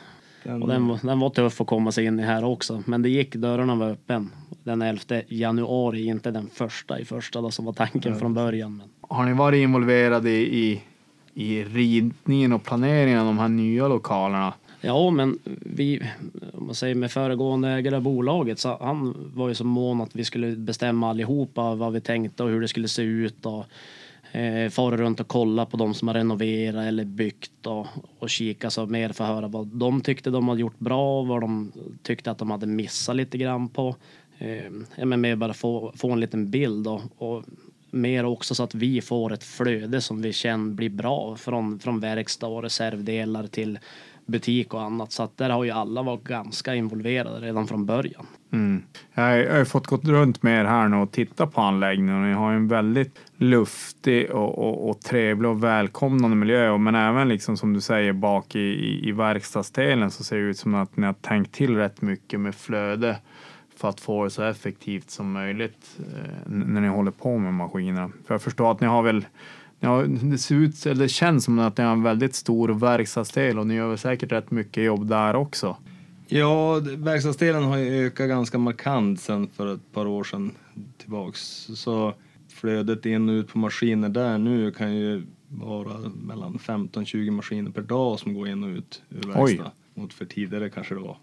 Den, 0.45 0.63
Och 0.63 0.69
den, 0.69 0.89
var- 0.89 0.99
den 1.03 1.21
var 1.21 1.31
tuff 1.31 1.61
att 1.61 1.67
komma 1.67 1.93
sig 1.93 2.05
in 2.05 2.21
i 2.21 2.23
här 2.23 2.45
också. 2.45 2.83
Men 2.87 3.03
det 3.03 3.09
gick, 3.09 3.35
dörrarna 3.35 3.75
var 3.75 3.91
öppen 3.91 4.31
den 4.65 4.83
11 4.83 5.03
januari, 5.29 6.07
inte 6.07 6.31
den 6.31 6.51
första 6.53 6.99
i 6.99 7.05
första 7.05 7.41
då, 7.41 7.51
som 7.51 7.65
var 7.65 7.73
tanken 7.73 8.19
från 8.19 8.35
början. 8.35 8.77
Men 8.77 8.89
Har 9.01 9.25
ni 9.25 9.33
varit 9.33 9.59
involverade 9.59 10.31
i, 10.31 10.59
i, 10.65 10.83
i 11.35 11.65
ritningen 11.65 12.53
och 12.53 12.63
planeringen 12.63 13.21
av 13.21 13.27
de 13.27 13.39
här 13.39 13.49
nya 13.49 13.89
lokalerna? 13.89 14.55
Ja, 14.81 15.11
men 15.11 15.39
vi, 15.61 16.03
om 16.53 16.67
man 16.67 16.75
säger 16.75 16.95
med 16.95 17.11
föregående 17.11 17.69
ägare 17.69 17.97
av 17.97 18.03
bolaget, 18.03 18.59
så 18.59 18.79
han 18.81 19.31
var 19.35 19.49
ju 19.49 19.55
så 19.55 19.65
mån 19.65 20.01
att 20.01 20.17
vi 20.17 20.25
skulle 20.25 20.57
bestämma 20.57 21.11
allihopa 21.11 21.75
vad 21.75 21.93
vi 21.93 22.01
tänkte 22.01 22.43
och 22.43 22.49
hur 22.49 22.61
det 22.61 22.69
skulle 22.69 22.89
se 22.89 23.03
ut 23.03 23.47
och 23.47 23.65
eh, 24.33 24.71
fara 24.71 24.97
runt 24.97 25.21
och 25.21 25.29
kolla 25.29 25.67
på 25.67 25.77
de 25.77 25.95
som 25.95 26.09
har 26.09 26.15
renoverat 26.15 26.87
eller 26.87 27.05
byggt 27.05 27.67
och, 27.67 27.87
och 28.19 28.31
kika 28.31 28.71
så 28.71 28.87
mer 28.87 29.09
för 29.09 29.25
att 29.25 29.31
höra 29.31 29.49
vad 29.49 29.67
de 29.67 30.01
tyckte 30.01 30.31
de 30.31 30.49
hade 30.49 30.61
gjort 30.61 30.79
bra 30.79 31.21
och 31.21 31.27
vad 31.27 31.41
de 31.41 31.73
tyckte 32.03 32.31
att 32.31 32.39
de 32.39 32.51
hade 32.51 32.67
missat 32.67 33.17
lite 33.17 33.39
grann 33.39 33.69
på. 33.69 33.97
Eh, 34.39 34.71
ja, 34.97 35.05
men 35.05 35.21
mer 35.21 35.37
bara 35.37 35.55
få, 35.55 35.93
få 35.97 36.11
en 36.11 36.21
liten 36.21 36.51
bild 36.51 36.87
och, 36.87 37.01
och 37.19 37.45
mer 37.91 38.25
också 38.25 38.55
så 38.55 38.63
att 38.63 38.75
vi 38.75 39.01
får 39.01 39.33
ett 39.33 39.45
flöde 39.45 40.01
som 40.01 40.23
vi 40.23 40.33
känner 40.33 40.75
blir 40.75 40.91
bra 40.91 41.37
från, 41.37 41.79
från 41.79 42.01
verkstad 42.01 42.47
och 42.47 42.63
reservdelar 42.63 43.47
till 43.47 43.79
butik 44.27 44.75
och 44.75 44.83
annat. 44.83 45.13
Så 45.13 45.23
att 45.23 45.37
där 45.37 45.51
har 45.51 45.65
ju 45.65 45.71
alla 45.71 46.03
varit 46.03 46.25
ganska 46.25 46.75
involverade 46.75 47.47
redan 47.47 47.67
från 47.67 47.87
början. 47.87 48.27
Mm. 48.53 48.83
Jag, 49.15 49.23
har- 49.23 49.59
ju 49.59 49.65
fått 49.65 49.87
gått 49.87 50.05
runt 50.05 50.43
med 50.43 50.61
er 50.61 50.65
här 50.65 50.89
nu 50.89 50.97
och 50.97 51.13
titta 51.13 51.47
på 51.47 51.61
anläggningen 51.61 52.15
och 52.15 52.29
ni 52.29 52.33
har 52.33 52.51
ju 52.51 52.57
en 52.57 52.69
väldigt 52.69 53.19
luftig 53.37 54.31
och, 54.31 54.59
och, 54.59 54.91
och 54.91 55.01
trevlig 55.01 55.51
och 55.51 55.65
välkomnande 55.65 56.37
miljö. 56.37 56.79
Men 56.79 56.95
även 56.95 57.29
liksom 57.29 57.57
som 57.57 57.73
du 57.73 57.81
säger 57.81 58.13
bak 58.13 58.55
i, 58.55 58.59
i, 58.61 59.09
i 59.09 59.13
verkstadsdelen 59.13 60.11
så 60.11 60.25
ser 60.25 60.37
det 60.37 60.43
ut 60.43 60.59
som 60.59 60.75
att 60.75 60.97
ni 60.97 61.07
har 61.07 61.13
tänkt 61.13 61.55
till 61.55 61.77
rätt 61.77 62.03
mycket 62.03 62.41
med 62.41 62.55
flöde 62.55 63.17
för 63.81 63.89
att 63.89 64.01
få 64.01 64.25
det 64.25 64.31
så 64.31 64.43
effektivt 64.43 65.11
som 65.11 65.33
möjligt 65.33 65.99
eh, 65.99 66.31
när 66.47 66.81
ni 66.81 66.89
håller 66.89 67.11
på 67.11 67.39
med 67.39 67.55
maskinerna. 67.55 68.11
För 68.27 68.35
jag 68.35 68.43
förstår 68.43 68.73
att 68.73 68.81
ni 68.81 68.87
har 68.87 69.03
väl 69.03 69.27
har, 69.87 70.05
det 70.31 70.39
ser 70.39 70.55
ut, 70.55 70.87
eller 70.87 71.03
det 71.03 71.09
känns 71.09 71.45
som 71.45 71.59
att 71.59 71.79
ni 71.79 71.85
har 71.85 71.93
en 71.93 72.03
väldigt 72.03 72.35
stor 72.35 72.69
verkstadsdel 72.69 73.59
och 73.59 73.67
ni 73.67 73.75
gör 73.75 73.89
väl 73.89 73.99
säkert 73.99 74.33
rätt 74.33 74.51
mycket 74.51 74.85
jobb 74.85 75.09
där 75.09 75.37
också. 75.37 75.77
Ja, 76.27 76.81
verkstadsdelen 76.97 77.65
har 77.65 77.77
ju 77.77 78.07
ökat 78.07 78.29
ganska 78.29 78.59
markant 78.59 79.21
sen 79.21 79.49
för 79.49 79.75
ett 79.75 79.93
par 79.93 80.07
år 80.07 80.25
sedan 80.25 80.53
tillbaks. 80.99 81.41
Så 81.75 82.15
flödet 82.49 83.07
in 83.07 83.29
och 83.29 83.33
ut 83.33 83.49
på 83.49 83.59
maskiner 83.59 84.09
där 84.09 84.39
nu 84.39 84.71
kan 84.71 84.95
ju 84.95 85.23
vara 85.49 85.99
mellan 86.09 86.59
15-20 86.59 87.31
maskiner 87.31 87.71
per 87.71 87.83
dag 87.83 88.19
som 88.19 88.35
går 88.35 88.49
in 88.49 88.63
och 88.63 88.69
ut 88.69 89.03
ur 89.09 89.29
verkstad. 89.29 89.73
Mot 89.95 90.13
för 90.13 90.25
tidigare 90.25 90.71
kanske 90.71 90.95
det 90.95 91.01
var 91.01 91.19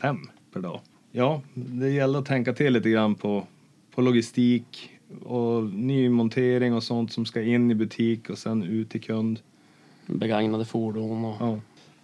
fem 0.00 0.18
per 0.52 0.60
dag. 0.60 0.80
Ja, 1.12 1.42
det 1.54 1.90
gäller 1.90 2.18
att 2.18 2.26
tänka 2.26 2.52
till 2.52 2.72
lite 2.72 2.90
grann 2.90 3.14
på, 3.14 3.46
på 3.94 4.00
logistik 4.00 4.90
och 5.24 5.64
nymontering 5.64 6.74
och 6.74 6.82
sånt 6.82 7.12
som 7.12 7.26
ska 7.26 7.42
in 7.42 7.70
i 7.70 7.74
butik 7.74 8.30
och 8.30 8.38
sen 8.38 8.62
ut 8.62 8.90
till 8.90 9.00
kund. 9.00 9.40
Begagnade 10.06 10.64
fordon 10.64 11.24
och 11.24 11.36
Ja. 11.40 11.58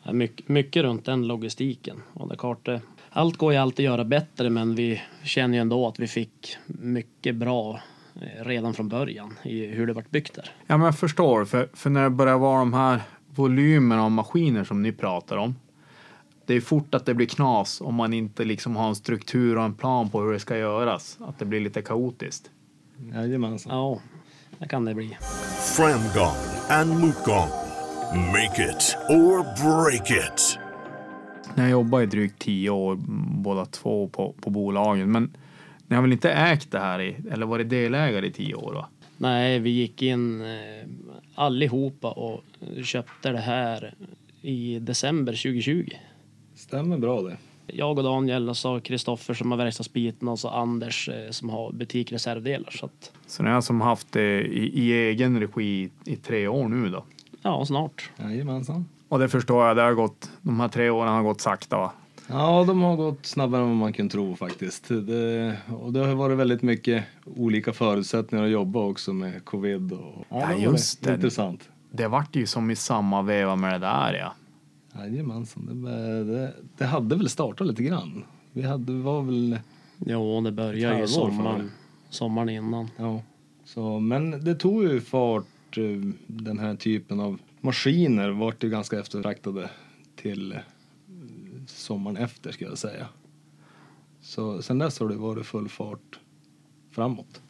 Ja, 0.06 0.12
mycket, 0.12 0.48
mycket 0.48 0.82
runt 0.82 1.04
den 1.04 1.26
logistiken. 1.26 2.02
Och 2.12 2.28
det 2.28 2.36
klart, 2.36 2.64
det, 2.66 2.80
allt 3.10 3.36
går 3.36 3.52
ju 3.52 3.58
alltid 3.58 3.86
att 3.86 3.92
göra 3.92 4.04
bättre 4.04 4.50
men 4.50 4.74
vi 4.74 5.02
känner 5.22 5.54
ju 5.54 5.60
ändå 5.60 5.88
att 5.88 5.98
vi 5.98 6.06
fick 6.06 6.56
mycket 6.66 7.34
bra 7.36 7.80
eh, 8.14 8.44
redan 8.44 8.74
från 8.74 8.88
början 8.88 9.34
i 9.42 9.66
hur 9.66 9.86
det 9.86 9.92
vart 9.92 10.10
byggt 10.10 10.34
där. 10.34 10.50
Ja, 10.66 10.76
men 10.76 10.84
jag 10.84 10.98
förstår. 10.98 11.44
För, 11.44 11.68
för 11.72 11.90
när 11.90 12.02
det 12.02 12.10
börjar 12.10 12.38
vara 12.38 12.58
de 12.58 12.74
här 12.74 13.00
volymerna 13.34 14.04
av 14.04 14.10
maskiner 14.10 14.64
som 14.64 14.82
ni 14.82 14.92
pratar 14.92 15.36
om. 15.36 15.54
Det 16.46 16.54
är 16.54 16.60
fort 16.60 16.94
att 16.94 17.06
det 17.06 17.14
blir 17.14 17.26
knas 17.26 17.80
om 17.80 17.94
man 17.94 18.12
inte 18.12 18.44
liksom 18.44 18.76
har 18.76 18.88
en 18.88 18.94
struktur 18.94 19.58
och 19.58 19.64
en 19.64 19.74
plan 19.74 20.10
på 20.10 20.20
hur 20.20 20.32
det 20.32 20.38
ska 20.38 20.58
göras. 20.58 21.18
Att 21.20 21.38
det 21.38 21.44
blir 21.44 21.60
lite 21.60 21.82
kaotiskt. 21.82 22.50
Jajamensan. 23.12 23.76
Ja, 23.76 24.00
det 24.58 24.68
kan 24.68 24.84
det 24.84 24.94
bli. 24.94 25.16
Framgång 25.76 26.36
and 26.68 26.90
motgång. 27.00 27.48
Make 28.14 28.70
it 28.70 28.96
or 29.08 29.44
break 29.62 30.10
it. 30.10 30.58
När 31.54 31.64
jag 31.64 31.70
jobbar 31.70 32.00
i 32.00 32.06
drygt 32.06 32.38
tio 32.38 32.70
år, 32.70 32.96
båda 33.42 33.66
två 33.66 34.08
på, 34.08 34.34
på 34.40 34.50
bolagen. 34.50 35.12
Men 35.12 35.36
ni 35.86 35.96
har 35.96 36.02
väl 36.02 36.12
inte 36.12 36.32
ägt 36.32 36.70
det 36.70 36.78
här 36.78 37.00
i, 37.00 37.16
eller 37.30 37.46
varit 37.46 37.70
delägare 37.70 38.26
i 38.26 38.32
tio 38.32 38.54
år? 38.54 38.72
Va? 38.72 38.88
Nej, 39.16 39.58
vi 39.58 39.70
gick 39.70 40.02
in 40.02 40.40
eh, 40.40 40.88
allihopa 41.34 42.10
och 42.10 42.44
köpte 42.84 43.30
det 43.30 43.38
här 43.38 43.94
i 44.42 44.78
december 44.78 45.32
2020. 45.32 45.88
Stämmer 46.54 46.98
bra 46.98 47.22
det. 47.22 47.36
Jag 47.66 47.98
och 47.98 48.04
Daniel 48.04 48.48
och 48.48 48.56
så 48.56 48.80
Kristoffer 48.80 49.34
som 49.34 49.50
har 49.50 49.58
verkstadsbiten 49.58 50.28
och 50.28 50.38
så 50.38 50.48
Anders 50.48 51.08
eh, 51.08 51.30
som 51.30 51.48
har 51.50 51.72
butikreservdelar. 51.72 52.70
Så 52.70 52.86
att, 52.86 53.12
Så 53.26 53.42
ni 53.42 53.50
har 53.50 53.60
som 53.60 53.80
haft 53.80 54.12
det 54.12 54.40
i, 54.40 54.80
i 54.80 54.92
egen 54.92 55.40
regi 55.40 55.62
i, 56.04 56.12
i 56.12 56.16
tre 56.16 56.48
år 56.48 56.68
nu 56.68 56.88
då? 56.88 57.04
ja, 57.42 57.64
snart. 57.66 58.10
Jajamensan. 58.16 58.86
Och 59.08 59.18
det 59.18 59.28
förstår 59.28 59.66
jag, 59.66 59.76
det 59.76 59.82
har 59.82 59.92
gått, 59.92 60.30
de 60.42 60.60
här 60.60 60.68
tre 60.68 60.90
åren 60.90 61.12
har 61.12 61.22
gått 61.22 61.40
sakta 61.40 61.76
va? 61.78 61.92
Ja, 62.28 62.64
de 62.66 62.82
har 62.82 62.96
gått 62.96 63.26
snabbare 63.26 63.62
än 63.62 63.68
vad 63.68 63.76
man 63.76 63.92
kunde 63.92 64.12
tro 64.12 64.36
faktiskt. 64.36 64.88
Det, 64.88 65.56
och 65.80 65.92
det 65.92 66.00
har 66.06 66.14
varit 66.14 66.38
väldigt 66.38 66.62
mycket 66.62 67.04
olika 67.36 67.72
förutsättningar 67.72 68.44
att 68.44 68.50
jobba 68.50 68.80
också 68.80 69.12
med 69.12 69.44
covid. 69.44 69.92
Och, 69.92 70.24
Ja, 70.28 70.46
var 70.46 70.52
just 70.54 71.02
det. 71.02 71.14
Intressant. 71.14 71.68
Det 71.90 72.08
vart 72.08 72.36
ju 72.36 72.46
som 72.46 72.70
i 72.70 72.76
samma 72.76 73.22
veva 73.22 73.56
med 73.56 73.72
det 73.72 73.78
där 73.78 74.14
ja. 74.14 74.32
Jajamensan, 74.94 75.82
det, 75.84 76.24
det, 76.24 76.54
det 76.76 76.84
hade 76.84 77.16
väl 77.16 77.28
startat 77.28 77.66
lite 77.66 77.82
grann. 77.82 78.24
Vi 78.52 78.62
hade, 78.62 78.92
var 78.92 79.22
väl, 79.22 79.58
Jo, 79.98 80.40
det 80.40 80.52
började 80.52 81.00
ju 81.00 81.06
sommaren, 81.06 81.70
sommaren 82.10 82.48
innan. 82.48 82.88
ja. 82.96 83.22
Så, 83.64 84.00
men 84.00 84.44
det 84.44 84.54
tog 84.54 84.82
ju 84.82 85.00
fart, 85.00 85.78
eh, 85.78 86.12
den 86.26 86.58
här 86.58 86.76
typen 86.76 87.20
av 87.20 87.38
maskiner 87.60 88.30
vart 88.30 88.64
ju 88.64 88.70
ganska 88.70 89.00
eftertraktade 89.00 89.70
till 90.16 90.52
eh, 90.52 90.58
sommaren 91.66 92.16
efter 92.16 92.52
ska 92.52 92.64
jag 92.64 92.78
säga. 92.78 93.06
Så 94.20 94.62
sen 94.62 94.78
dess 94.78 95.00
har 95.00 95.08
det 95.08 95.16
varit 95.16 95.46
full 95.46 95.68
fart 95.68 96.18
framåt. 96.90 97.40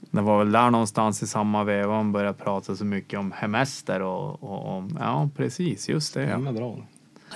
Det 0.00 0.20
var 0.20 0.38
väl 0.38 0.52
där 0.52 0.70
någonstans 0.70 1.22
i 1.22 1.26
samma 1.26 1.64
veva 1.64 1.92
man 1.92 2.12
började 2.12 2.38
prata 2.38 2.76
så 2.76 2.84
mycket 2.84 3.18
om 3.18 3.32
hemester 3.32 4.02
och, 4.02 4.42
och 4.42 4.76
om, 4.76 4.96
ja 5.00 5.30
precis, 5.36 5.88
just 5.88 6.14
det. 6.14 6.24
Ja. 6.24 6.52
Bra. 6.52 6.78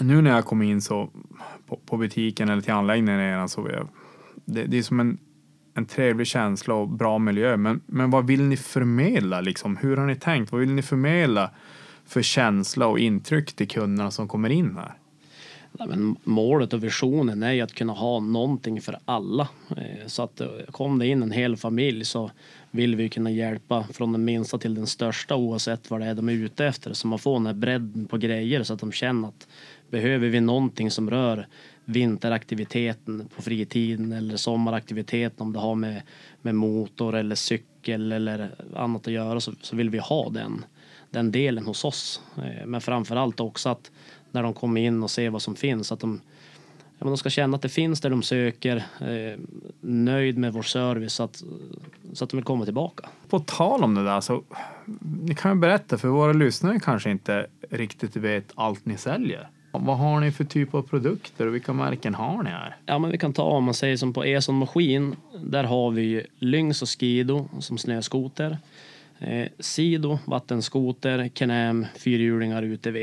Nu 0.01 0.23
när 0.23 0.31
jag 0.31 0.45
kom 0.45 0.63
in 0.63 0.83
så 0.83 1.11
på, 1.67 1.77
på 1.87 1.97
butiken 1.97 2.49
eller 2.49 2.63
till 2.63 2.73
anläggningen 2.73 3.49
så 3.49 3.69
jag, 3.73 3.89
det, 4.45 4.65
det 4.65 4.79
är 4.79 4.83
som 4.83 5.01
en, 5.01 5.19
en 5.75 5.87
trevlig 5.87 6.27
känsla 6.27 6.75
och 6.75 6.89
bra 6.89 7.19
miljö. 7.19 7.57
Men, 7.57 7.81
men 7.87 8.11
vad 8.11 8.27
vill 8.27 8.43
ni 8.43 8.57
förmedla 8.57 9.41
liksom? 9.41 9.77
Hur 9.77 9.97
har 9.97 10.07
ni 10.07 10.17
tänkt? 10.17 10.53
Vad 10.53 10.61
vill 10.61 10.73
ni 10.73 10.83
förmedla 10.83 11.51
för 12.07 12.23
känsla 12.23 12.87
och 12.87 12.99
intryck 12.99 13.53
till 13.53 13.69
kunderna 13.69 14.11
som 14.11 14.29
kommer 14.29 14.51
in 14.51 14.77
här? 14.77 14.98
Men 15.73 16.17
målet 16.25 16.73
och 16.73 16.85
visionen 16.85 17.43
är 17.43 17.53
ju 17.53 17.61
att 17.61 17.75
kunna 17.75 17.93
ha 17.93 18.21
någonting 18.21 18.81
för 18.81 18.99
alla. 19.05 19.49
Eh, 19.77 20.07
så 20.07 20.23
att 20.23 20.41
eh, 20.41 20.49
kom 20.71 20.99
det 20.99 21.07
in 21.07 21.23
en 21.23 21.31
hel 21.31 21.57
familj 21.57 22.05
så 22.05 22.31
vill 22.71 22.97
vi 22.97 23.09
kunna 23.09 23.31
hjälpa 23.31 23.85
från 23.93 24.13
den 24.13 24.25
minsta 24.25 24.59
till 24.59 24.75
den 24.75 24.87
största 24.87 25.37
oavsett 25.37 25.91
vad 25.91 26.01
det 26.01 26.07
är 26.07 26.15
de 26.15 26.29
är 26.29 26.33
ute 26.33 26.67
efter. 26.67 26.93
Så 26.93 27.07
man 27.07 27.19
får 27.19 27.35
den 27.35 27.47
här 27.47 27.55
bredden 27.55 28.07
på 28.07 28.19
grejer 28.19 28.63
så 28.63 28.75
att 28.75 28.81
de 28.81 28.93
känner 28.93 29.29
att 29.29 29.49
behöver 29.91 30.29
vi 30.29 30.41
någonting 30.41 30.91
som 30.91 31.11
rör 31.11 31.47
vinteraktiviteten 31.85 33.29
på 33.37 33.43
fritiden 33.43 34.13
eller 34.13 34.37
sommaraktiviteten 34.37 35.47
om 35.47 35.53
det 35.53 35.59
har 35.59 35.75
med, 35.75 36.03
med 36.43 36.55
motor 36.55 37.17
eller 37.17 37.35
cykel 37.35 38.13
eller 38.13 38.51
annat 38.77 39.07
att 39.07 39.13
göra 39.13 39.41
så, 39.41 39.53
så 39.63 39.77
vill 39.77 39.91
vi 39.91 39.99
ha 39.99 40.31
den, 40.31 40.65
den 41.11 41.33
delen 41.33 41.67
hos 41.67 41.85
oss. 41.85 42.23
Eh, 42.37 42.67
men 42.67 42.81
framför 42.81 43.17
allt 43.17 43.41
också 43.41 43.69
att 43.69 43.91
när 44.31 44.43
de 44.43 44.55
kommer 44.55 44.81
in 44.81 45.03
och 45.03 45.11
ser 45.11 45.31
vad 45.31 45.43
som 45.43 45.57
finns 45.57 45.93
att 45.93 46.01
de, 46.01 46.21
ja, 46.99 47.07
de 47.07 47.17
ska 47.17 47.31
känna 47.31 47.57
att 47.57 47.63
det 47.63 47.69
finns 47.69 48.01
det 48.01 48.09
de 48.09 48.23
söker, 48.23 48.77
eh, 49.01 49.39
nöjd 49.81 50.39
med 50.39 50.53
vår 50.53 50.63
service 50.63 51.15
så 51.15 51.23
att, 51.23 51.43
så 52.13 52.25
att 52.25 52.31
de 52.31 52.37
vill 52.37 52.45
komma 52.45 52.65
tillbaka. 52.65 53.09
På 53.29 53.39
tal 53.39 53.85
om 53.85 53.95
det 53.95 54.05
där 54.05 54.21
så 54.21 54.43
ni 55.27 55.35
kan 55.35 55.53
ju 55.53 55.61
berätta 55.61 55.99
för 55.99 56.09
våra 56.09 56.33
lyssnare 56.33 56.81
kanske 56.81 57.11
inte 57.11 57.47
riktigt 57.71 58.17
vet 58.17 58.53
allt 58.55 58.87
ni 58.87 58.97
säljer. 58.97 59.49
Vad 59.71 59.99
har 59.99 60.21
ni 60.21 60.33
för 60.33 60.45
typ 60.45 60.75
av 60.75 60.83
produkter 60.83 61.47
och 61.47 61.55
vilka 61.55 61.73
märken 61.73 62.15
har 62.15 62.43
ni 62.43 62.51
här? 62.51 62.77
Ja, 62.87 62.99
men 62.99 63.11
vi 63.11 63.19
kan 63.19 63.33
ta 63.33 63.43
om 63.43 63.65
man 63.65 63.75
säger 63.75 63.97
som 63.97 64.13
på 64.13 64.25
Eson 64.25 64.55
Maskin. 64.55 65.17
Där 65.45 65.65
har 65.65 65.91
vi 65.91 66.27
Lynx 66.39 66.83
och 66.83 66.89
Skido 66.89 67.49
som 67.61 67.79
snöskoter. 67.79 68.59
Eh, 69.21 69.49
Sido, 69.59 70.19
vattenskoter, 70.27 71.29
knäm, 71.29 71.87
fyrhjulingar, 71.97 72.63
UTV. 72.63 72.97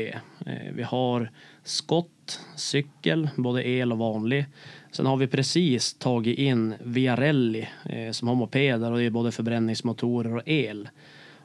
Eh, 0.46 0.72
vi 0.74 0.82
har 0.82 1.30
Skott, 1.62 2.40
cykel, 2.56 3.28
både 3.36 3.68
el 3.68 3.92
och 3.92 3.98
vanlig. 3.98 4.46
Sen 4.92 5.06
har 5.06 5.16
vi 5.16 5.26
precis 5.26 5.94
tagit 5.94 6.38
in 6.38 6.74
Viarelli 6.84 7.68
eh, 7.84 8.10
som 8.10 8.28
har 8.28 8.34
mopeder 8.34 8.92
och 8.92 8.98
det 8.98 9.04
är 9.04 9.10
både 9.10 9.32
förbränningsmotorer 9.32 10.36
och 10.36 10.42
el. 10.46 10.88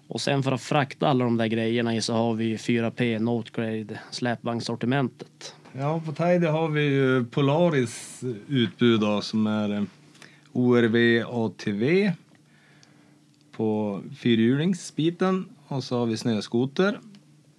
Och 0.08 0.22
sen 0.22 0.44
för 0.44 0.52
att 0.52 0.62
frakta 0.62 1.08
alla 1.08 1.26
de 1.26 1.38
där 1.38 1.48
grejerna 1.48 1.96
i 1.96 2.02
så 2.02 2.14
har 2.14 2.34
vi 2.34 2.58
4P 2.58 3.20
Notegrade 3.20 4.00
släpvagnssortimentet. 4.12 5.56
Ja, 5.74 6.02
på 6.06 6.12
Tidy 6.12 6.48
har 6.48 6.68
vi 6.68 6.82
ju 6.82 7.26
Polaris 7.26 8.22
utbud 8.48 9.00
då, 9.00 9.22
som 9.22 9.48
är 9.48 9.74
eh, 9.74 9.84
ORV 10.52 11.26
ATV 11.28 12.12
på 13.52 14.02
fyrhjulingsbiten 14.18 15.46
och 15.68 15.84
så 15.84 16.00
har 16.00 16.06
vi 16.06 16.18
snöskoter 16.18 17.00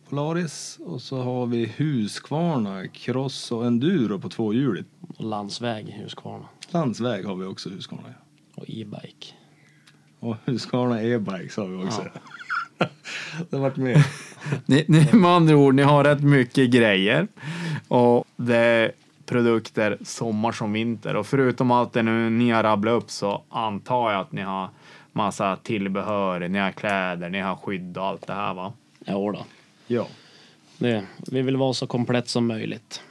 Polaris 0.08 0.78
och 0.84 1.02
så 1.02 1.22
har 1.22 1.46
vi 1.46 1.66
Husqvarna 1.76 2.88
Cross 2.88 3.52
och 3.52 3.66
Enduro 3.66 4.18
på 4.18 4.28
tvåhjuligt. 4.28 4.88
Och 5.16 5.24
landsväg 5.24 6.02
Huskvarna 6.02 6.44
Landsväg 6.70 7.26
har 7.26 7.36
vi 7.36 7.46
också 7.46 7.70
Husqvarna. 7.70 8.02
ja. 8.06 8.62
och 8.62 8.70
e-bike. 8.70 9.34
Och 10.20 10.36
Husqvarna 10.44 11.02
e-bikes 11.02 11.56
har 11.56 11.66
vi 11.66 11.84
också. 11.84 12.02
det 13.50 13.56
har 13.56 13.58
varit 13.58 13.76
med. 13.76 14.04
Ni, 14.66 14.84
ni, 14.88 15.08
med 15.12 15.30
andra 15.30 15.56
ord, 15.56 15.74
ni 15.74 15.82
har 15.82 16.04
rätt 16.04 16.22
mycket 16.22 16.70
grejer. 16.70 17.28
Och 17.88 18.24
det 18.36 18.56
är 18.56 18.92
produkter 19.26 19.98
sommar 20.02 20.52
som 20.52 20.72
vinter. 20.72 21.16
Och 21.16 21.26
förutom 21.26 21.70
allt 21.70 21.92
det 21.92 22.02
nu 22.02 22.30
ni 22.30 22.50
har 22.50 22.62
rabblat 22.62 23.02
upp 23.02 23.10
så 23.10 23.42
antar 23.48 24.12
jag 24.12 24.20
att 24.20 24.32
ni 24.32 24.42
har 24.42 24.68
massa 25.12 25.56
tillbehör, 25.56 26.48
ni 26.48 26.58
har 26.58 26.70
kläder, 26.70 27.28
ni 27.28 27.40
har 27.40 27.56
skydd 27.56 27.98
och 27.98 28.06
allt 28.06 28.26
det 28.26 28.32
här 28.32 28.54
va? 28.54 28.72
Ja, 29.04 29.14
då. 29.14 29.44
Ja. 29.86 30.06
Det, 30.78 31.06
vi 31.30 31.42
vill 31.42 31.56
vara 31.56 31.72
så 31.72 31.86
komplett 31.86 32.28
som 32.28 32.46
möjligt. 32.46 33.02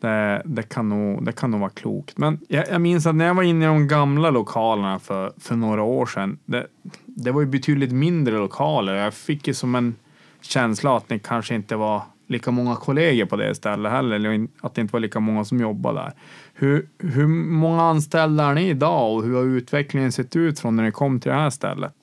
Det, 0.00 0.42
det, 0.44 0.62
kan 0.62 0.88
nog, 0.88 1.24
det 1.24 1.32
kan 1.32 1.50
nog 1.50 1.60
vara 1.60 1.70
klokt. 1.70 2.18
Men 2.18 2.38
jag, 2.48 2.68
jag 2.68 2.80
minns 2.80 3.06
att 3.06 3.14
när 3.14 3.26
jag 3.26 3.34
var 3.34 3.42
inne 3.42 3.64
i 3.64 3.68
de 3.68 3.88
gamla 3.88 4.30
lokalerna 4.30 4.98
för, 4.98 5.32
för 5.38 5.56
några 5.56 5.82
år 5.82 6.06
sedan. 6.06 6.38
Det, 6.44 6.66
det 7.04 7.30
var 7.30 7.40
ju 7.40 7.46
betydligt 7.46 7.92
mindre 7.92 8.38
lokaler. 8.38 8.94
Jag 8.94 9.14
fick 9.14 9.48
ju 9.48 9.54
som 9.54 9.74
en 9.74 9.94
känsla 10.40 10.96
att 10.96 11.10
ni 11.10 11.18
kanske 11.18 11.54
inte 11.54 11.76
var 11.76 12.02
lika 12.28 12.50
många 12.50 12.76
kollegor 12.76 13.26
på 13.26 13.36
det 13.36 13.54
stället 13.54 13.92
heller. 13.92 14.16
Eller 14.16 14.48
att 14.60 14.74
det 14.74 14.80
inte 14.80 14.92
var 14.92 15.00
lika 15.00 15.20
många 15.20 15.44
som 15.44 15.60
jobbade 15.60 16.00
där. 16.00 16.12
Hur, 16.54 16.88
hur 16.98 17.26
många 17.26 17.82
anställda 17.82 18.44
är 18.44 18.54
ni 18.54 18.68
idag 18.68 19.14
och 19.14 19.24
hur 19.24 19.34
har 19.34 19.44
utvecklingen 19.44 20.12
sett 20.12 20.36
ut 20.36 20.60
från 20.60 20.76
när 20.76 20.82
ni 20.82 20.92
kom 20.92 21.20
till 21.20 21.30
det 21.30 21.36
här 21.36 21.50
stället? 21.50 21.94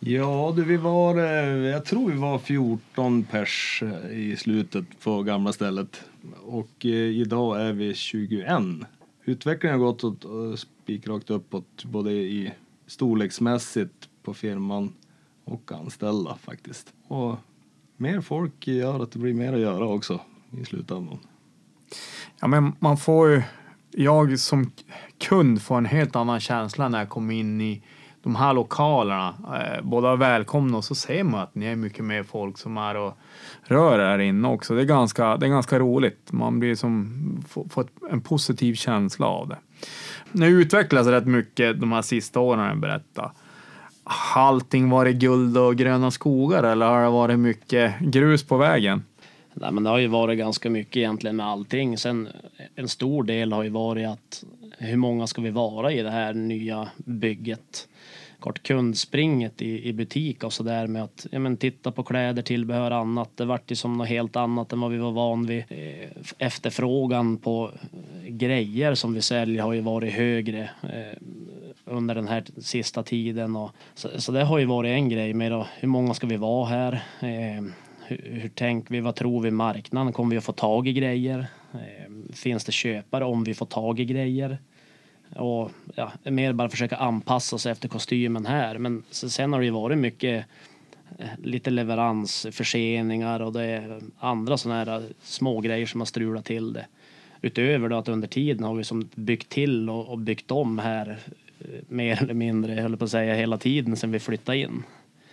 Ja, 0.00 0.52
du, 0.56 0.64
vi 0.64 0.76
var, 0.76 1.18
eh, 1.18 1.70
jag 1.70 1.84
tror 1.84 2.10
vi 2.10 2.18
var 2.18 2.38
14 2.38 3.22
pers 3.24 3.82
eh, 3.82 4.18
i 4.18 4.36
slutet 4.36 4.84
på 5.00 5.22
gamla 5.22 5.52
stället. 5.52 6.02
Och 6.44 6.86
eh, 6.86 6.90
idag 6.92 7.60
är 7.60 7.72
vi 7.72 7.94
21. 7.94 8.62
Utvecklingen 9.24 9.80
har 9.80 9.86
gått 9.86 10.04
åt, 10.04 10.24
spikrakt 10.58 11.30
uppåt, 11.30 11.84
både 11.84 12.12
i 12.12 12.52
storleksmässigt 12.86 14.08
på 14.22 14.34
firman 14.34 14.92
och 15.44 15.72
anställda 15.72 16.36
faktiskt. 16.42 16.92
Och 17.08 17.36
mer 18.00 18.20
folk 18.20 18.66
gör 18.66 19.02
att 19.02 19.12
det 19.12 19.18
blir 19.18 19.34
mer 19.34 19.52
att 19.52 19.60
göra 19.60 19.86
också 19.86 20.20
i 20.50 20.64
slutändan. 20.64 21.18
Ja, 22.40 22.46
men 22.46 22.72
man 22.78 22.96
får 22.96 23.28
ju, 23.28 23.42
jag 23.90 24.38
som 24.38 24.70
kund 25.18 25.62
får 25.62 25.78
en 25.78 25.86
helt 25.86 26.16
annan 26.16 26.40
känsla 26.40 26.88
när 26.88 26.98
jag 26.98 27.08
kommer 27.08 27.34
in 27.34 27.60
i 27.60 27.82
de 28.22 28.36
här 28.36 28.52
lokalerna. 28.52 29.34
Eh, 29.54 29.84
båda 29.84 30.16
välkomna 30.16 30.76
och 30.76 30.84
så 30.84 30.94
ser 30.94 31.24
man 31.24 31.40
att 31.40 31.54
ni 31.54 31.66
är 31.66 31.76
mycket 31.76 32.04
mer 32.04 32.22
folk 32.22 32.58
som 32.58 32.76
är 32.76 32.96
och 32.96 33.18
rör 33.62 33.98
här 33.98 34.18
inne 34.18 34.48
också. 34.48 34.74
Det 34.74 34.80
är 34.80 34.86
ganska, 34.86 35.36
det 35.36 35.46
är 35.46 35.50
ganska 35.50 35.78
roligt. 35.78 36.32
Man 36.32 36.60
blir 36.60 36.74
som, 36.74 37.44
får, 37.48 37.68
får 37.68 37.86
en 38.10 38.20
positiv 38.20 38.74
känsla 38.74 39.26
av 39.26 39.48
det. 39.48 39.58
Det 40.32 40.46
utvecklas 40.46 41.06
rätt 41.06 41.26
mycket 41.26 41.80
de 41.80 41.92
här 41.92 42.02
sista 42.02 42.40
åren, 42.40 42.68
jag 42.68 42.80
berättar. 42.80 43.32
Har 44.10 44.42
allting 44.42 44.90
varit 44.90 45.16
guld 45.16 45.58
och 45.58 45.76
gröna 45.76 46.10
skogar 46.10 46.62
eller 46.62 46.86
har 46.86 47.02
det 47.02 47.10
varit 47.10 47.38
mycket 47.38 48.00
grus 48.00 48.42
på 48.44 48.56
vägen? 48.56 49.02
Nej, 49.54 49.72
men 49.72 49.84
det 49.84 49.90
har 49.90 49.98
ju 49.98 50.06
varit 50.06 50.38
ganska 50.38 50.70
mycket 50.70 50.96
egentligen 50.96 51.36
med 51.36 51.46
allting. 51.46 51.98
Sen 51.98 52.28
en 52.74 52.88
stor 52.88 53.22
del 53.24 53.52
har 53.52 53.62
ju 53.62 53.68
varit 53.70 54.08
att 54.08 54.44
hur 54.78 54.96
många 54.96 55.26
ska 55.26 55.42
vi 55.42 55.50
vara 55.50 55.92
i 55.92 56.02
det 56.02 56.10
här 56.10 56.34
nya 56.34 56.88
bygget? 56.96 57.88
Kort 58.40 58.62
kundspringet 58.62 59.62
i, 59.62 59.88
i 59.88 59.92
butik 59.92 60.44
och 60.44 60.52
så 60.52 60.62
där 60.62 60.86
med 60.86 61.04
att 61.04 61.26
ja, 61.30 61.38
men 61.38 61.56
titta 61.56 61.92
på 61.92 62.02
kläder, 62.02 62.42
tillbehör, 62.42 62.90
annat. 62.90 63.30
Det 63.34 63.44
vart 63.44 63.70
ju 63.70 63.74
som 63.74 63.98
något 63.98 64.08
helt 64.08 64.36
annat 64.36 64.72
än 64.72 64.80
vad 64.80 64.90
vi 64.90 64.98
var 64.98 65.12
van 65.12 65.46
vid. 65.46 65.64
Eh, 65.68 66.08
efterfrågan 66.38 67.36
på 67.36 67.70
grejer 68.28 68.94
som 68.94 69.14
vi 69.14 69.22
säljer 69.22 69.62
har 69.62 69.72
ju 69.72 69.80
varit 69.80 70.12
högre 70.12 70.70
eh, 70.82 71.18
under 71.88 72.14
den 72.14 72.28
här 72.28 72.44
sista 72.58 73.02
tiden. 73.02 73.56
Och, 73.56 73.70
så, 73.94 74.20
så 74.20 74.32
det 74.32 74.44
har 74.44 74.58
ju 74.58 74.64
varit 74.64 74.88
en 74.88 75.08
grej 75.08 75.34
med 75.34 75.52
då, 75.52 75.66
hur 75.78 75.88
många 75.88 76.14
ska 76.14 76.26
vi 76.26 76.36
vara 76.36 76.66
här? 76.66 76.92
Eh, 77.20 77.64
hur, 78.06 78.40
hur 78.40 78.48
tänker 78.48 78.94
vi? 78.94 79.00
Vad 79.00 79.14
tror 79.14 79.40
vi 79.40 79.50
marknaden? 79.50 80.12
Kommer 80.12 80.30
vi 80.30 80.36
att 80.36 80.44
få 80.44 80.52
tag 80.52 80.88
i 80.88 80.92
grejer? 80.92 81.46
Eh, 81.72 82.34
finns 82.34 82.64
det 82.64 82.72
köpare 82.72 83.24
om 83.24 83.44
vi 83.44 83.54
får 83.54 83.66
tag 83.66 84.00
i 84.00 84.04
grejer? 84.04 84.58
Och 85.36 85.70
ja, 85.94 86.12
mer 86.24 86.52
bara 86.52 86.68
försöka 86.68 86.96
anpassa 86.96 87.58
sig 87.58 87.72
efter 87.72 87.88
kostymen 87.88 88.46
här. 88.46 88.78
Men 88.78 89.02
sen 89.10 89.52
har 89.52 89.60
det 89.60 89.66
ju 89.66 89.72
varit 89.72 89.98
mycket 89.98 90.46
eh, 91.18 91.26
lite 91.42 91.70
leveransförseningar 91.70 93.40
och 93.40 93.52
det 93.52 93.64
är 93.64 94.00
andra 94.18 94.56
sådana 94.56 94.84
här 94.84 95.00
eh, 95.00 95.06
små 95.22 95.60
grejer 95.60 95.86
som 95.86 96.00
har 96.00 96.06
strulat 96.06 96.44
till 96.44 96.72
det. 96.72 96.86
Utöver 97.42 97.88
då 97.88 97.96
att 97.96 98.08
under 98.08 98.28
tiden 98.28 98.64
har 98.64 98.74
vi 98.74 98.84
som 98.84 99.08
byggt 99.14 99.48
till 99.48 99.90
och, 99.90 100.18
byggt 100.18 100.50
om 100.50 100.78
här 100.78 101.18
mer 101.88 102.22
eller 102.22 102.34
mindre, 102.34 102.72
höll 102.80 102.96
på 102.96 103.04
att 103.04 103.10
säga, 103.10 103.34
hela 103.34 103.58
tiden 103.58 103.96
sedan 103.96 104.10
vi 104.12 104.18
flyttade 104.20 104.58
in. 104.58 104.82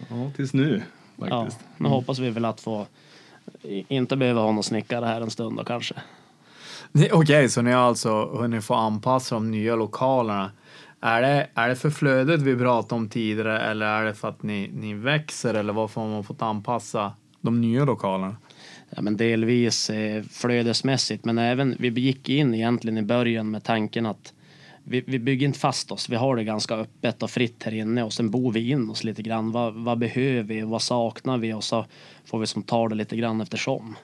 Ja, 0.10 0.32
tills 0.36 0.54
nu 0.54 0.82
Ja, 1.18 1.42
faktiskt. 1.42 1.66
nu 1.78 1.90
hoppas 1.90 2.20
vi 2.20 2.30
väl 2.30 2.46
att 2.46 2.62
få 2.62 2.88
inte 3.88 4.18
behöva 4.18 4.42
ha 4.42 4.52
någon 4.52 4.64
snickare 4.64 5.06
här 5.06 5.22
en 5.22 5.30
stund 5.32 5.58
då 5.58 5.64
kanske. 5.64 5.96
Okej, 7.12 7.50
så 7.50 7.62
ni 7.62 7.72
har 7.72 7.82
alltså 7.82 8.26
hunnit 8.26 8.64
få 8.64 8.74
anpassa 8.74 9.36
de 9.36 9.52
nya 9.52 9.76
lokalerna. 9.76 10.52
Är 11.02 11.22
det, 11.22 11.48
är 11.56 11.70
det 11.70 11.76
för 11.76 11.90
flödet 11.90 12.42
vi 12.42 12.56
pratade 12.56 12.96
om 12.96 13.10
tidigare 13.10 13.60
eller 13.60 13.86
är 13.86 14.06
det 14.06 14.14
för 14.14 14.30
att 14.30 14.44
ni, 14.44 14.70
ni 14.74 14.94
växer 14.94 15.54
eller 15.54 15.74
varför 15.74 16.02
har 16.02 16.08
man 16.08 16.24
fått 16.24 16.42
anpassa 16.42 17.14
de 17.42 17.62
nya 17.62 17.86
lokalerna? 17.86 18.36
Ja, 18.90 19.02
men 19.02 19.18
delvis 19.18 19.90
eh, 19.90 20.24
flödesmässigt, 20.24 21.26
men 21.26 21.38
även 21.38 21.76
vi 21.80 21.88
gick 21.90 22.30
in 22.30 22.54
egentligen 22.54 22.98
i 22.98 23.02
början 23.02 23.52
med 23.52 23.64
tanken 23.64 24.06
att 24.06 24.34
vi, 24.88 25.04
vi 25.08 25.20
bygger 25.20 25.48
inte 25.48 25.60
fast 25.60 25.92
oss. 25.92 26.10
Vi 26.10 26.16
har 26.16 26.36
det 26.36 26.44
ganska 26.44 26.76
öppet 26.76 27.24
och 27.24 27.30
fritt 27.30 27.64
här 27.64 27.74
inne 27.74 28.04
och 28.04 28.14
sen 28.14 28.32
bor 28.32 28.52
vi 28.52 28.70
in 28.70 28.90
oss 28.90 29.04
lite 29.04 29.22
grann. 29.22 29.52
Vad, 29.52 29.74
vad 29.74 29.98
behöver 29.98 30.44
vi? 30.44 30.62
Vad 30.62 30.82
saknar 30.82 31.38
vi? 31.38 31.54
Och 31.54 31.64
så 31.64 31.86
får 32.26 32.40
vi 32.40 32.48
som 32.48 32.64
ta 32.64 32.90
det 32.90 32.96
lite 32.96 33.18
grann 33.18 33.42
eftersom. 33.42 33.96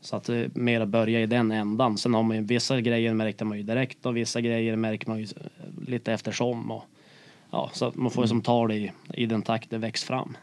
Så 0.00 0.16
att 0.16 0.28
eh, 0.28 0.42
mer 0.54 0.80
att 0.80 0.88
börja 0.88 1.20
i 1.20 1.26
den 1.26 1.52
ändan. 1.52 1.98
Sen 1.98 2.14
har 2.14 2.22
man 2.22 2.36
ju 2.36 2.42
vissa 2.42 2.80
grejer 2.80 3.14
märkte 3.14 3.44
man 3.44 3.58
ju 3.58 3.62
direkt 3.62 4.06
och 4.06 4.16
vissa 4.16 4.40
grejer 4.40 4.76
märker 4.76 5.08
man 5.08 5.18
ju 5.18 5.24
eh, 5.24 5.88
lite 5.88 6.12
eftersom. 6.12 6.70
Och, 6.70 6.84
ja, 7.50 7.70
så 7.72 7.86
att 7.86 7.94
man 7.94 8.10
får 8.10 8.24
ju 8.24 8.28
som 8.28 8.42
ta 8.42 8.66
det 8.66 8.74
i, 8.74 8.92
i 9.14 9.26
den 9.26 9.42
takt 9.42 9.70
det 9.70 9.78
växer 9.78 10.06
fram. 10.06 10.36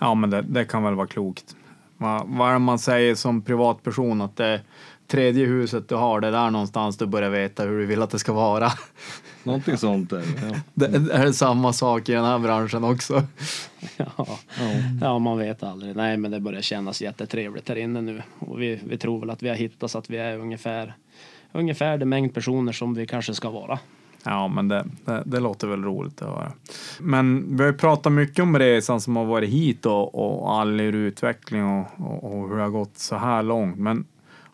Ja, 0.00 0.14
men 0.14 0.30
det, 0.30 0.42
det 0.42 0.64
kan 0.64 0.82
väl 0.82 0.94
vara 0.94 1.06
klokt. 1.06 1.56
Vad 1.96 2.48
är 2.48 2.52
det 2.52 2.58
man 2.58 2.78
säger 2.78 3.14
som 3.14 3.42
privatperson 3.42 4.20
att 4.20 4.36
det 4.36 4.60
tredje 5.10 5.46
huset 5.46 5.88
du 5.88 5.94
har, 5.94 6.20
det 6.20 6.26
är 6.26 6.32
där 6.32 6.50
någonstans 6.50 6.96
du 6.96 7.06
börjar 7.06 7.30
veta 7.30 7.62
hur 7.62 7.78
du 7.78 7.86
vill 7.86 8.02
att 8.02 8.10
det 8.10 8.18
ska 8.18 8.32
vara. 8.32 8.72
Någonting 9.44 9.76
sånt 9.76 10.10
där. 10.10 10.22
Ja. 10.42 10.56
Det, 10.74 10.86
är 11.12 11.24
det 11.24 11.32
samma 11.32 11.72
sak 11.72 12.08
i 12.08 12.12
den 12.12 12.24
här 12.24 12.38
branschen 12.38 12.84
också? 12.84 13.22
Ja. 13.96 14.26
ja, 15.00 15.18
man 15.18 15.38
vet 15.38 15.62
aldrig. 15.62 15.96
Nej, 15.96 16.16
men 16.16 16.30
det 16.30 16.40
börjar 16.40 16.60
kännas 16.60 17.02
jättetrevligt 17.02 17.68
här 17.68 17.76
inne 17.76 18.00
nu. 18.00 18.22
Och 18.38 18.62
vi, 18.62 18.80
vi 18.84 18.98
tror 18.98 19.20
väl 19.20 19.30
att 19.30 19.42
vi 19.42 19.48
har 19.48 19.56
hittat 19.56 19.90
så 19.90 19.98
att 19.98 20.10
vi 20.10 20.16
är 20.16 20.38
ungefär, 20.38 20.94
ungefär 21.52 21.98
den 21.98 22.08
mängd 22.08 22.34
personer 22.34 22.72
som 22.72 22.94
vi 22.94 23.06
kanske 23.06 23.34
ska 23.34 23.50
vara. 23.50 23.78
Ja, 24.24 24.48
men 24.48 24.68
det, 24.68 24.84
det, 25.04 25.22
det 25.26 25.40
låter 25.40 25.66
väl 25.66 25.84
roligt 25.84 26.22
att 26.22 26.28
höra. 26.28 26.52
Men 27.00 27.56
vi 27.56 27.62
har 27.62 27.72
ju 27.72 27.78
pratat 27.78 28.12
mycket 28.12 28.42
om 28.42 28.58
resan 28.58 29.00
som 29.00 29.16
har 29.16 29.24
varit 29.24 29.50
hit 29.50 29.86
och, 29.86 30.14
och 30.14 30.60
all 30.60 30.80
er 30.80 30.92
utveckling 30.92 31.64
och, 31.64 31.86
och, 31.96 32.24
och 32.24 32.48
hur 32.48 32.56
det 32.56 32.62
har 32.62 32.70
gått 32.70 32.98
så 32.98 33.16
här 33.16 33.42
långt. 33.42 33.76
Men 33.78 34.04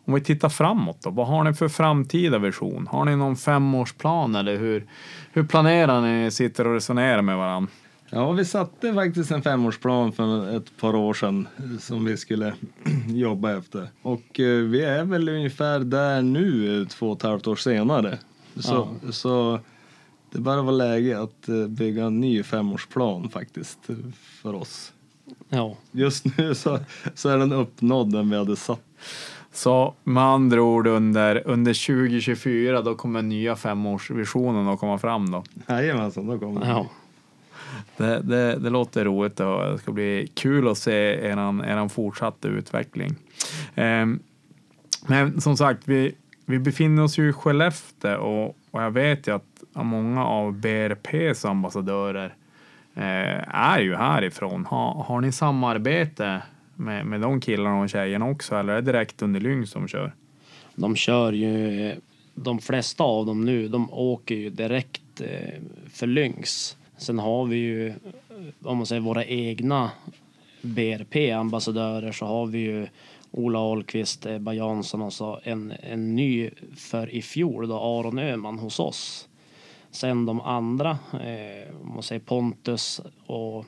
om 0.06 0.14
vi 0.14 0.20
tittar 0.20 0.48
framåt 0.48 1.02
då, 1.02 1.10
vad 1.10 1.26
har 1.26 1.44
ni 1.44 1.54
för 1.54 1.68
framtida 1.68 2.38
vision? 2.38 2.86
Har 2.86 3.04
ni 3.04 3.16
någon 3.16 3.36
femårsplan 3.36 4.34
eller 4.34 4.56
hur, 4.56 4.86
hur 5.32 5.44
planerar 5.44 6.00
ni? 6.00 6.30
Sitter 6.30 6.66
och 6.66 6.74
resonerar 6.74 7.22
med 7.22 7.36
varandra? 7.36 7.70
Ja, 8.10 8.32
vi 8.32 8.44
satte 8.44 8.94
faktiskt 8.94 9.30
en 9.30 9.42
femårsplan 9.42 10.12
för 10.12 10.56
ett 10.56 10.76
par 10.76 10.94
år 10.94 11.14
sedan 11.14 11.48
som 11.80 12.04
vi 12.04 12.16
skulle 12.16 12.54
jobba 13.08 13.58
efter. 13.58 13.88
Och 14.02 14.40
eh, 14.40 14.62
vi 14.62 14.84
är 14.84 15.04
väl 15.04 15.28
ungefär 15.28 15.80
där 15.80 16.22
nu, 16.22 16.86
två 16.86 17.10
och 17.10 17.16
ett 17.16 17.22
halvt 17.22 17.46
år 17.46 17.56
senare. 17.56 18.18
Så, 18.60 18.88
så 19.10 19.60
det 20.32 20.38
bara 20.38 20.62
var 20.62 20.72
läge 20.72 21.20
att 21.20 21.48
eh, 21.48 21.66
bygga 21.66 22.04
en 22.04 22.20
ny 22.20 22.42
femårsplan 22.42 23.28
faktiskt 23.28 23.78
för 24.42 24.54
oss. 24.54 24.92
Ja, 25.48 25.76
Just 25.92 26.38
nu 26.38 26.54
så, 26.54 26.78
så 27.14 27.28
är 27.28 27.38
den 27.38 27.52
uppnådd 27.52 28.12
den 28.12 28.30
vi 28.30 28.36
hade 28.36 28.56
satt. 28.56 28.80
Så 29.56 29.94
med 30.04 30.22
andra 30.22 30.62
ord 30.62 30.86
under, 30.86 31.42
under 31.44 31.86
2024 31.86 32.82
då 32.82 32.94
kommer 32.94 33.22
nya 33.22 33.56
femårsvisionen 33.56 34.68
att 34.68 34.80
komma 34.80 34.98
fram 34.98 35.30
då. 35.30 35.44
Jajamensan, 35.68 36.26
då 36.26 36.38
kommer 36.38 36.66
ja. 36.66 36.86
Det, 37.96 38.20
det, 38.22 38.56
det 38.56 38.70
låter 38.70 39.04
roligt 39.04 39.40
och 39.40 39.72
det 39.72 39.78
ska 39.78 39.92
bli 39.92 40.32
kul 40.34 40.68
att 40.68 40.78
se 40.78 41.26
eran, 41.26 41.60
eran 41.60 41.88
fortsatta 41.88 42.48
utveckling. 42.48 43.14
Ehm, 43.74 44.20
men 45.06 45.40
som 45.40 45.56
sagt, 45.56 45.82
vi, 45.84 46.14
vi 46.46 46.58
befinner 46.58 47.02
oss 47.02 47.18
ju 47.18 47.28
i 47.28 47.32
Skellefteå 47.32 48.20
och, 48.20 48.56
och 48.70 48.82
jag 48.82 48.90
vet 48.90 49.28
ju 49.28 49.34
att 49.34 49.62
många 49.72 50.26
av 50.26 50.52
BRPs 50.52 51.44
ambassadörer 51.44 52.34
eh, 52.94 53.56
är 53.56 53.80
ju 53.80 53.94
härifrån. 53.94 54.66
Ha, 54.66 55.04
har 55.08 55.20
ni 55.20 55.32
samarbete 55.32 56.42
med, 56.76 57.06
med 57.06 57.20
de 57.20 57.40
killarna 57.40 57.80
och 57.80 57.90
tjejerna 57.90 58.28
också 58.28 58.54
eller 58.56 58.72
är 58.72 58.82
det 58.82 58.92
direkt 58.92 59.22
under 59.22 59.40
Lyng 59.40 59.66
som 59.66 59.88
kör? 59.88 60.12
De 60.74 60.96
kör 60.96 61.32
ju, 61.32 61.94
de 62.34 62.58
flesta 62.58 63.04
av 63.04 63.26
dem 63.26 63.44
nu, 63.44 63.68
de 63.68 63.92
åker 63.92 64.34
ju 64.34 64.50
direkt 64.50 65.20
eh, 65.20 65.60
för 65.92 66.06
Lynx. 66.06 66.76
Sen 66.96 67.18
har 67.18 67.46
vi 67.46 67.56
ju, 67.56 67.94
om 68.62 68.76
man 68.76 68.86
säger 68.86 69.02
våra 69.02 69.24
egna 69.24 69.90
BRP-ambassadörer 70.62 72.12
så 72.12 72.26
har 72.26 72.46
vi 72.46 72.58
ju 72.58 72.86
Ola 73.30 73.58
Ahlqvist, 73.58 74.26
Ebba 74.26 74.52
Jansson 74.52 75.02
och 75.02 75.12
så 75.12 75.40
en, 75.42 75.72
en 75.82 76.16
ny 76.16 76.50
för 76.76 77.14
i 77.14 77.22
fjol 77.22 77.68
då 77.68 77.78
Aron 77.78 78.18
Öhman 78.18 78.58
hos 78.58 78.80
oss. 78.80 79.28
Sen 79.90 80.26
de 80.26 80.40
andra, 80.40 80.98
eh, 81.12 81.76
om 81.82 81.94
man 81.94 82.02
säger 82.02 82.20
Pontus 82.20 83.00
och 83.26 83.64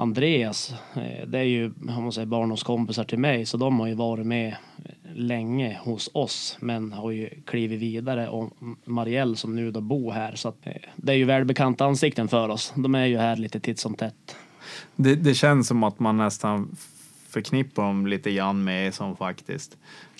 Andreas, 0.00 0.74
eh, 0.94 1.26
det 1.26 1.38
är 1.38 1.42
ju 1.42 1.66
om 1.66 2.02
man 2.02 2.12
säger 2.12 2.26
barndomskompisar 2.26 3.04
till 3.04 3.18
mig 3.18 3.46
så 3.46 3.56
de 3.56 3.80
har 3.80 3.86
ju 3.86 3.94
varit 3.94 4.26
med 4.26 4.56
länge 5.14 5.78
hos 5.82 6.10
oss 6.12 6.56
men 6.60 6.92
har 6.92 7.10
ju 7.10 7.30
klivit 7.46 7.80
vidare 7.80 8.28
och 8.28 8.52
Marielle 8.84 9.36
som 9.36 9.56
nu 9.56 9.70
då 9.70 9.80
bor 9.80 10.12
här 10.12 10.34
så 10.34 10.48
att 10.48 10.66
eh, 10.66 10.72
det 10.96 11.12
är 11.12 11.16
ju 11.16 11.24
välbekanta 11.24 11.84
ansikten 11.84 12.28
för 12.28 12.48
oss. 12.48 12.72
De 12.76 12.94
är 12.94 13.06
ju 13.06 13.18
här 13.18 13.36
lite 13.36 13.60
titt 13.60 13.78
som 13.78 13.94
tätt. 13.94 14.36
Det, 14.96 15.14
det 15.14 15.34
känns 15.34 15.68
som 15.68 15.82
att 15.82 15.98
man 16.00 16.16
nästan 16.16 16.76
förknippar 17.28 17.82
dem 17.82 18.06
lite 18.06 18.32
grann 18.32 18.64
med 18.64 18.94
som 18.94 19.16
faktiskt. 19.16 19.76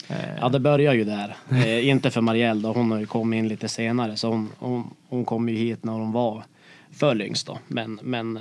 Eh, 0.08 0.16
Ja, 0.40 0.48
det 0.48 0.60
börjar 0.60 0.94
ju 0.94 1.04
där. 1.04 1.36
Eh, 1.50 1.88
inte 1.88 2.10
för 2.10 2.20
Marielle 2.20 2.60
då, 2.60 2.72
hon 2.72 2.90
har 2.90 2.98
ju 2.98 3.06
kommit 3.06 3.38
in 3.38 3.48
lite 3.48 3.68
senare 3.68 4.16
så 4.16 4.28
hon, 4.28 4.48
hon, 4.58 4.90
hon 5.08 5.24
kom 5.24 5.48
ju 5.48 5.56
hit 5.56 5.84
när 5.84 5.92
hon 5.92 6.12
var 6.12 6.44
för 6.92 7.22
yngst 7.22 7.46
då. 7.46 7.58
Men, 7.68 8.00
men 8.02 8.40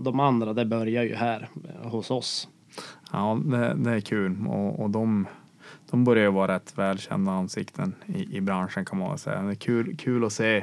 de 0.00 0.20
andra, 0.20 0.52
det 0.52 0.64
börjar 0.64 1.02
ju 1.02 1.14
här 1.14 1.48
hos 1.82 2.10
oss. 2.10 2.48
Ja, 3.12 3.40
det, 3.44 3.74
det 3.74 3.90
är 3.90 4.00
kul 4.00 4.46
och, 4.46 4.80
och 4.80 4.90
de, 4.90 5.26
de 5.90 6.04
börjar 6.04 6.24
ju 6.24 6.30
vara 6.30 6.54
rätt 6.54 6.78
välkända 6.78 7.32
ansikten 7.32 7.94
i, 8.06 8.36
i 8.36 8.40
branschen 8.40 8.84
kan 8.84 8.98
man 8.98 9.18
säga. 9.18 9.42
Det 9.42 9.50
är 9.50 9.54
kul, 9.54 9.96
kul 9.96 10.24
att 10.24 10.32
se 10.32 10.56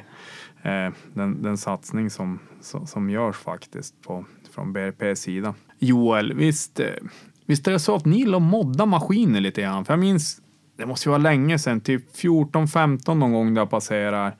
eh, 0.61 0.89
den, 1.13 1.41
den 1.43 1.57
satsning 1.57 2.09
som, 2.09 2.39
som, 2.61 2.87
som 2.87 3.09
görs 3.09 3.35
faktiskt 3.35 4.01
på, 4.01 4.25
från 4.51 4.73
BRPs 4.73 5.21
sida. 5.21 5.53
Joel, 5.79 6.33
visst, 6.33 6.79
eh, 6.79 6.87
visst 7.45 7.67
är 7.67 7.71
det 7.71 7.79
så 7.79 7.95
att 7.95 8.05
ni 8.05 8.17
gillar 8.17 8.37
att 8.37 8.43
modda 8.43 8.85
maskiner 8.85 9.41
lite 9.41 9.61
grann? 9.61 9.85
För 9.85 9.93
jag 9.93 9.99
minns 9.99 10.41
det 10.77 10.85
måste 10.85 11.09
ju 11.09 11.11
vara 11.11 11.21
länge 11.21 11.59
sedan, 11.59 11.81
typ 11.81 12.15
14-15 12.15 13.13
någon 13.13 13.33
gång 13.33 13.53
där 13.53 13.61
jag 13.61 13.69
passerar. 13.69 14.35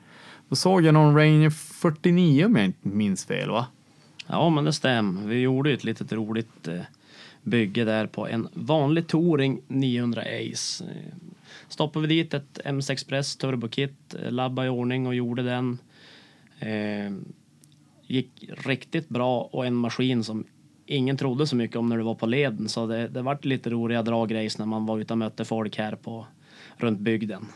Då 0.48 0.56
såg 0.56 0.82
jag 0.82 0.94
någon 0.94 1.16
Ranger 1.16 1.50
49 1.50 2.46
om 2.46 2.56
jag 2.56 2.64
inte 2.64 2.88
minns 2.88 3.26
fel 3.26 3.50
va? 3.50 3.66
Ja, 4.30 4.50
men 4.50 4.64
det 4.64 4.72
stämmer. 4.72 5.26
Vi 5.26 5.40
gjorde 5.40 5.72
ett 5.72 5.84
litet 5.84 6.12
roligt 6.12 6.68
eh, 6.68 6.80
bygge 7.42 7.84
där 7.84 8.06
på 8.06 8.28
en 8.28 8.48
vanlig 8.54 9.06
Touring 9.06 9.60
900 9.68 10.22
Ace. 10.22 10.84
Eh, 10.84 11.14
stoppade 11.68 12.06
vi 12.06 12.14
dit 12.14 12.34
ett 12.34 12.60
MC 12.64 12.92
Express 12.92 13.36
Turbo 13.36 13.68
Kit, 13.68 14.14
eh, 14.14 14.30
labbade 14.30 14.66
i 14.66 14.70
ordning 14.70 15.06
och 15.06 15.14
gjorde 15.14 15.42
den. 15.42 15.78
Gick 18.06 18.50
riktigt 18.64 19.08
bra 19.08 19.40
och 19.40 19.66
en 19.66 19.74
maskin 19.74 20.24
som 20.24 20.44
ingen 20.86 21.16
trodde 21.16 21.46
så 21.46 21.56
mycket 21.56 21.76
om 21.76 21.88
när 21.88 21.96
du 21.96 22.02
var 22.02 22.14
på 22.14 22.26
leden. 22.26 22.68
Så 22.68 22.86
det, 22.86 23.08
det 23.08 23.22
vart 23.22 23.44
lite 23.44 23.70
roliga 23.70 24.02
draggrejs 24.02 24.58
när 24.58 24.66
man 24.66 24.86
var 24.86 24.98
ute 24.98 25.12
och 25.12 25.18
mötte 25.18 25.44
folk 25.44 25.78
här 25.78 25.96
på, 25.96 26.26
runt 26.76 26.98
bygden. 26.98 27.46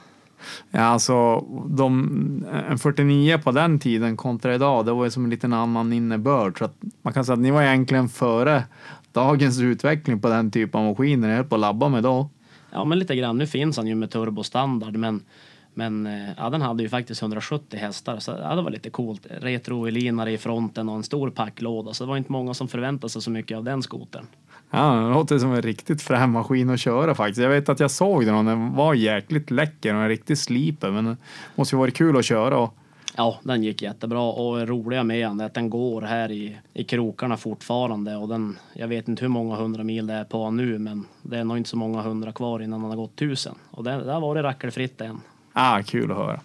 Ja, 0.71 0.81
alltså 0.81 1.41
de, 1.69 2.45
en 2.69 2.79
49 2.79 3.39
på 3.39 3.53
den 3.53 3.79
tiden 3.79 4.17
kontra 4.17 4.55
idag, 4.55 4.87
det 4.87 4.93
var 4.93 5.05
ju 5.05 5.11
som 5.11 5.25
en 5.25 5.31
liten 5.31 5.53
annan 5.53 5.93
innebörd. 5.93 6.59
Så 6.59 6.65
att 6.65 6.77
man 7.03 7.13
kan 7.13 7.25
säga 7.25 7.35
att 7.35 7.41
ni 7.41 7.51
var 7.51 7.63
egentligen 7.63 8.09
före 8.09 8.65
dagens 9.13 9.61
utveckling 9.61 10.21
på 10.21 10.29
den 10.29 10.51
typen 10.51 10.81
av 10.81 10.87
maskiner 10.87 11.29
ni 11.29 11.35
höll 11.35 11.45
på 11.45 11.55
att 11.55 11.61
labba 11.61 11.89
med 11.89 12.03
då. 12.03 12.29
Ja, 12.71 12.85
men 12.85 12.99
lite 12.99 13.17
grann. 13.17 13.39
Nu 13.39 13.47
finns 13.47 13.77
han 13.77 13.87
ju 13.87 13.95
med 13.95 14.11
turbostandard, 14.11 14.97
men 14.97 15.21
men 15.75 16.07
eh, 16.07 16.31
ja, 16.37 16.51
den 16.51 16.63
hade 16.63 16.83
ju 16.83 16.89
faktiskt 16.89 17.23
170 17.23 17.79
hästar 17.79 18.19
så 18.19 18.31
ja, 18.31 18.55
det 18.55 18.63
var 18.63 18.71
lite 18.71 18.91
coolt. 18.91 19.27
Retrolinare 19.31 20.33
i 20.33 20.39
fronten 20.39 20.89
och 20.89 20.97
en 20.97 21.03
stor 21.03 21.31
packlåda 21.31 21.95
så 21.95 22.05
det 22.05 22.09
var 22.09 22.17
inte 22.17 22.33
många 22.33 22.55
som 22.55 22.69
förväntade 22.69 23.11
sig 23.11 23.23
så 23.23 23.31
mycket 23.31 23.57
av 23.57 23.65
den 23.65 23.83
skotern. 23.83 24.27
Ja, 24.75 24.95
det 24.95 25.15
låter 25.15 25.39
som 25.39 25.53
en 25.53 25.63
riktigt 25.63 26.03
frän 26.03 26.31
maskin 26.31 26.71
att 26.71 26.81
köra 26.81 27.15
faktiskt. 27.15 27.41
Jag 27.41 27.49
vet 27.49 27.69
att 27.69 27.81
jag 27.81 27.91
såg 27.91 28.27
den 28.27 28.35
och 28.35 28.45
den 28.45 28.75
var 28.75 28.95
jäkligt 28.95 29.51
läcker 29.51 29.95
och 29.95 30.03
en 30.03 30.09
riktig 30.09 30.39
sliper 30.39 30.91
men 30.91 31.05
det 31.05 31.17
måste 31.55 31.77
ju 31.77 31.81
varit 31.81 31.95
kul 31.95 32.17
att 32.17 32.25
köra. 32.25 32.59
Och... 32.59 32.75
Ja, 33.17 33.39
den 33.43 33.63
gick 33.63 33.83
jättebra 33.83 34.21
och 34.21 34.69
roliga 34.69 35.05
med 35.05 35.29
den 35.29 35.41
är 35.41 35.47
att 35.47 35.55
den 35.55 35.71
går 35.71 36.03
här 36.03 36.31
i, 36.31 36.57
i 36.75 36.85
krokarna 36.85 37.37
fortfarande 37.37 38.17
och 38.17 38.29
den, 38.29 38.59
jag 38.73 38.89
vet 38.89 39.09
inte 39.09 39.23
hur 39.23 39.29
många 39.29 39.57
hundra 39.57 39.85
mil 39.85 40.07
det 40.07 40.15
är 40.15 40.25
på 40.25 40.51
nu 40.51 40.79
men 40.79 41.05
det 41.23 41.39
är 41.39 41.45
nog 41.45 41.57
inte 41.57 41.71
så 41.71 41.77
många 41.77 42.03
hundra 42.03 42.33
kvar 42.33 42.63
innan 42.63 42.81
den 42.81 42.91
har 42.91 42.97
gått 42.97 43.17
tusen 43.17 43.55
och 43.71 43.85
det, 43.85 44.05
det 44.05 44.13
har 44.13 44.21
varit 44.21 44.43
rackelfritt 44.43 45.01
än. 45.01 45.21
Ah, 45.53 45.83
kul 45.83 46.11
att 46.11 46.17
höra. 46.17 46.41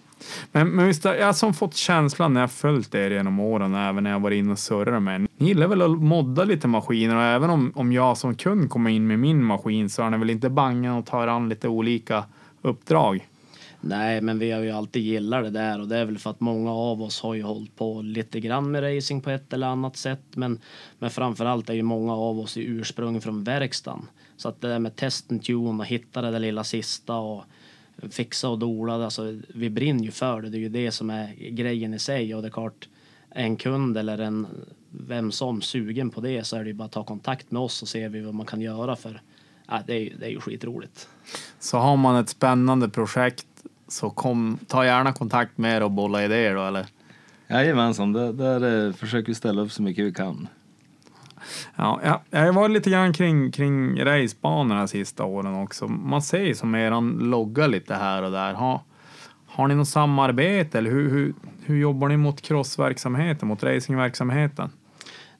Men, 0.52 0.68
men 0.68 0.86
visst, 0.86 1.04
jag 1.04 1.26
har 1.26 1.32
som 1.32 1.54
fått 1.54 1.74
känslan 1.74 2.34
när 2.34 2.40
jag 2.40 2.50
följt 2.50 2.94
er 2.94 3.10
genom 3.10 3.40
åren, 3.40 3.74
även 3.74 4.04
när 4.04 4.10
jag 4.10 4.20
varit 4.20 4.38
inne 4.38 4.52
och 4.52 4.58
surrat 4.58 5.02
med 5.02 5.20
Ni 5.20 5.48
gillar 5.48 5.66
väl 5.66 5.82
att 5.82 5.90
modda 5.90 6.44
lite 6.44 6.68
maskiner 6.68 7.16
och 7.16 7.22
även 7.22 7.50
om, 7.50 7.72
om 7.74 7.92
jag 7.92 8.18
som 8.18 8.34
kund 8.34 8.70
kommer 8.70 8.90
in 8.90 9.06
med 9.06 9.18
min 9.18 9.44
maskin 9.44 9.90
så 9.90 10.02
är 10.02 10.10
ni 10.10 10.18
väl 10.18 10.30
inte 10.30 10.50
bangen 10.50 10.92
och 10.92 11.06
tar 11.06 11.26
an 11.26 11.48
lite 11.48 11.68
olika 11.68 12.24
uppdrag? 12.62 13.26
Nej, 13.80 14.20
men 14.20 14.38
vi 14.38 14.50
har 14.50 14.60
ju 14.60 14.70
alltid 14.70 15.02
gillat 15.02 15.44
det 15.44 15.50
där 15.50 15.80
och 15.80 15.88
det 15.88 15.96
är 15.96 16.04
väl 16.04 16.18
för 16.18 16.30
att 16.30 16.40
många 16.40 16.72
av 16.72 17.02
oss 17.02 17.20
har 17.20 17.34
ju 17.34 17.42
hållit 17.42 17.76
på 17.76 18.02
lite 18.02 18.40
grann 18.40 18.70
med 18.70 18.96
racing 18.96 19.24
på 19.24 19.30
ett 19.30 19.52
eller 19.52 19.66
annat 19.66 19.96
sätt. 19.96 20.22
Men, 20.34 20.60
men 20.98 21.10
framförallt 21.10 21.70
är 21.70 21.74
ju 21.74 21.82
många 21.82 22.14
av 22.14 22.38
oss 22.38 22.56
i 22.56 22.64
ursprung 22.64 23.20
från 23.20 23.44
verkstaden. 23.44 24.06
Så 24.36 24.48
att 24.48 24.60
det 24.60 24.68
där 24.68 24.78
med 24.78 24.96
testen 24.96 25.38
tune 25.38 25.78
och 25.78 25.86
hitta 25.86 26.22
det 26.22 26.30
där 26.30 26.38
lilla 26.38 26.64
sista 26.64 27.16
och 27.16 27.44
fixa 28.10 28.48
och 28.48 28.58
dola. 28.58 29.04
Alltså, 29.04 29.38
vi 29.48 29.70
brinner 29.70 30.04
ju 30.04 30.10
för 30.10 30.42
det. 30.42 30.48
Det 30.48 30.58
är 30.58 30.60
ju 30.60 30.68
det 30.68 30.90
som 30.90 31.10
är 31.10 31.34
grejen 31.34 31.94
i 31.94 31.98
sig. 31.98 32.34
Och 32.34 32.42
det 32.42 32.48
är 32.48 32.52
klart, 32.52 32.88
en 33.30 33.56
kund 33.56 33.98
eller 33.98 34.18
en 34.18 34.46
vem 34.90 35.32
som 35.32 35.62
sugen 35.62 36.10
på 36.10 36.20
det 36.20 36.44
så 36.44 36.56
är 36.56 36.60
det 36.60 36.68
ju 36.68 36.74
bara 36.74 36.84
att 36.84 36.92
ta 36.92 37.04
kontakt 37.04 37.50
med 37.50 37.62
oss 37.62 37.82
och 37.82 37.88
se 37.88 38.08
vad 38.08 38.34
man 38.34 38.46
kan 38.46 38.60
göra 38.60 38.96
för 38.96 39.20
ja, 39.68 39.82
det, 39.86 39.94
är, 39.94 40.16
det 40.18 40.26
är 40.26 40.30
ju 40.30 40.40
skitroligt. 40.40 41.08
Så 41.58 41.78
har 41.78 41.96
man 41.96 42.16
ett 42.16 42.28
spännande 42.28 42.88
projekt 42.88 43.46
så 43.88 44.10
kom, 44.10 44.58
ta 44.66 44.84
gärna 44.84 45.12
kontakt 45.12 45.58
med 45.58 45.76
er 45.76 45.82
och 45.82 45.90
bolla 45.90 46.24
idéer 46.24 46.54
då 46.54 46.64
eller? 46.64 46.86
Jajamensan, 47.48 48.12
där, 48.12 48.32
där 48.32 48.92
försöker 48.92 49.26
vi 49.26 49.34
ställa 49.34 49.62
upp 49.62 49.72
så 49.72 49.82
mycket 49.82 50.04
vi 50.04 50.12
kan. 50.12 50.48
Ja, 51.76 52.20
jag 52.30 52.40
har 52.40 52.52
varit 52.52 52.70
lite 52.70 52.90
grann 52.90 53.12
kring, 53.12 53.52
kring 53.52 54.04
racebanorna 54.04 54.80
de 54.80 54.88
sista 54.88 55.24
åren 55.24 55.54
också. 55.54 55.86
Man 55.86 56.22
ser 56.22 56.42
ju 56.42 56.54
som 56.54 56.74
eran 56.74 57.10
logga 57.10 57.66
lite 57.66 57.94
här 57.94 58.22
och 58.22 58.30
där. 58.30 58.54
Ha, 58.54 58.84
har 59.46 59.68
ni 59.68 59.74
något 59.74 59.88
samarbete 59.88 60.78
eller 60.78 60.90
hur, 60.90 61.10
hur, 61.10 61.34
hur 61.64 61.76
jobbar 61.76 62.08
ni 62.08 62.16
mot 62.16 62.40
crossverksamheten, 62.40 63.48
mot 63.48 63.62
racingverksamheten? 63.62 64.70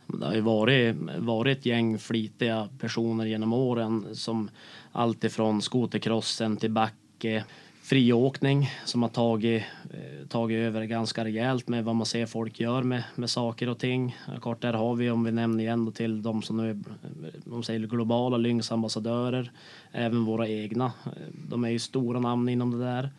Det 0.06 0.26
har 0.26 0.34
ju 0.34 0.40
varit, 0.40 0.96
varit 1.18 1.58
ett 1.58 1.66
gäng 1.66 1.98
flitiga 1.98 2.68
personer 2.78 3.26
genom 3.26 3.52
åren 3.52 4.06
som 4.12 4.50
alltifrån 4.92 5.62
skotercrossen 5.62 6.56
till 6.56 6.70
backe 6.70 7.44
friåkning 7.88 8.70
som 8.84 9.02
har 9.02 9.08
tagit, 9.08 9.62
eh, 9.90 10.26
tagit 10.28 10.56
över 10.56 10.84
ganska 10.84 11.24
rejält 11.24 11.68
med 11.68 11.84
vad 11.84 11.94
man 11.94 12.06
ser 12.06 12.26
folk 12.26 12.60
gör 12.60 12.82
med, 12.82 13.04
med 13.14 13.30
saker 13.30 13.68
och 13.68 13.78
ting. 13.78 14.16
Kort 14.40 14.62
där 14.62 14.72
har 14.72 14.94
vi, 14.94 15.10
om 15.10 15.24
vi 15.24 15.32
nämner 15.32 15.64
igen 15.64 15.84
då 15.84 15.90
till 15.90 16.22
de 16.22 16.42
som 16.42 16.56
nu 16.56 16.70
är 16.70 16.74
eh, 16.74 17.30
de 17.44 17.62
säger 17.62 17.86
globala 17.86 18.36
Lynx-ambassadörer, 18.36 19.52
även 19.92 20.24
våra 20.24 20.48
egna. 20.48 20.84
Eh, 21.06 21.12
de 21.48 21.64
är 21.64 21.68
ju 21.68 21.78
stora 21.78 22.20
namn 22.20 22.48
inom 22.48 22.70
det 22.70 22.84
där. 22.84 23.10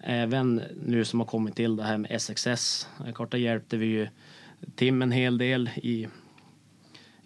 Även 0.00 0.62
nu 0.86 1.04
som 1.04 1.20
har 1.20 1.26
kommit 1.26 1.56
till 1.56 1.76
det 1.76 1.84
här 1.84 1.98
med 1.98 2.20
SXS. 2.20 2.88
Kort 3.14 3.30
där 3.30 3.38
hjälpte 3.38 3.76
vi 3.76 3.86
ju 3.86 4.08
Tim 4.74 5.02
en 5.02 5.12
hel 5.12 5.38
del 5.38 5.70
i 5.76 6.08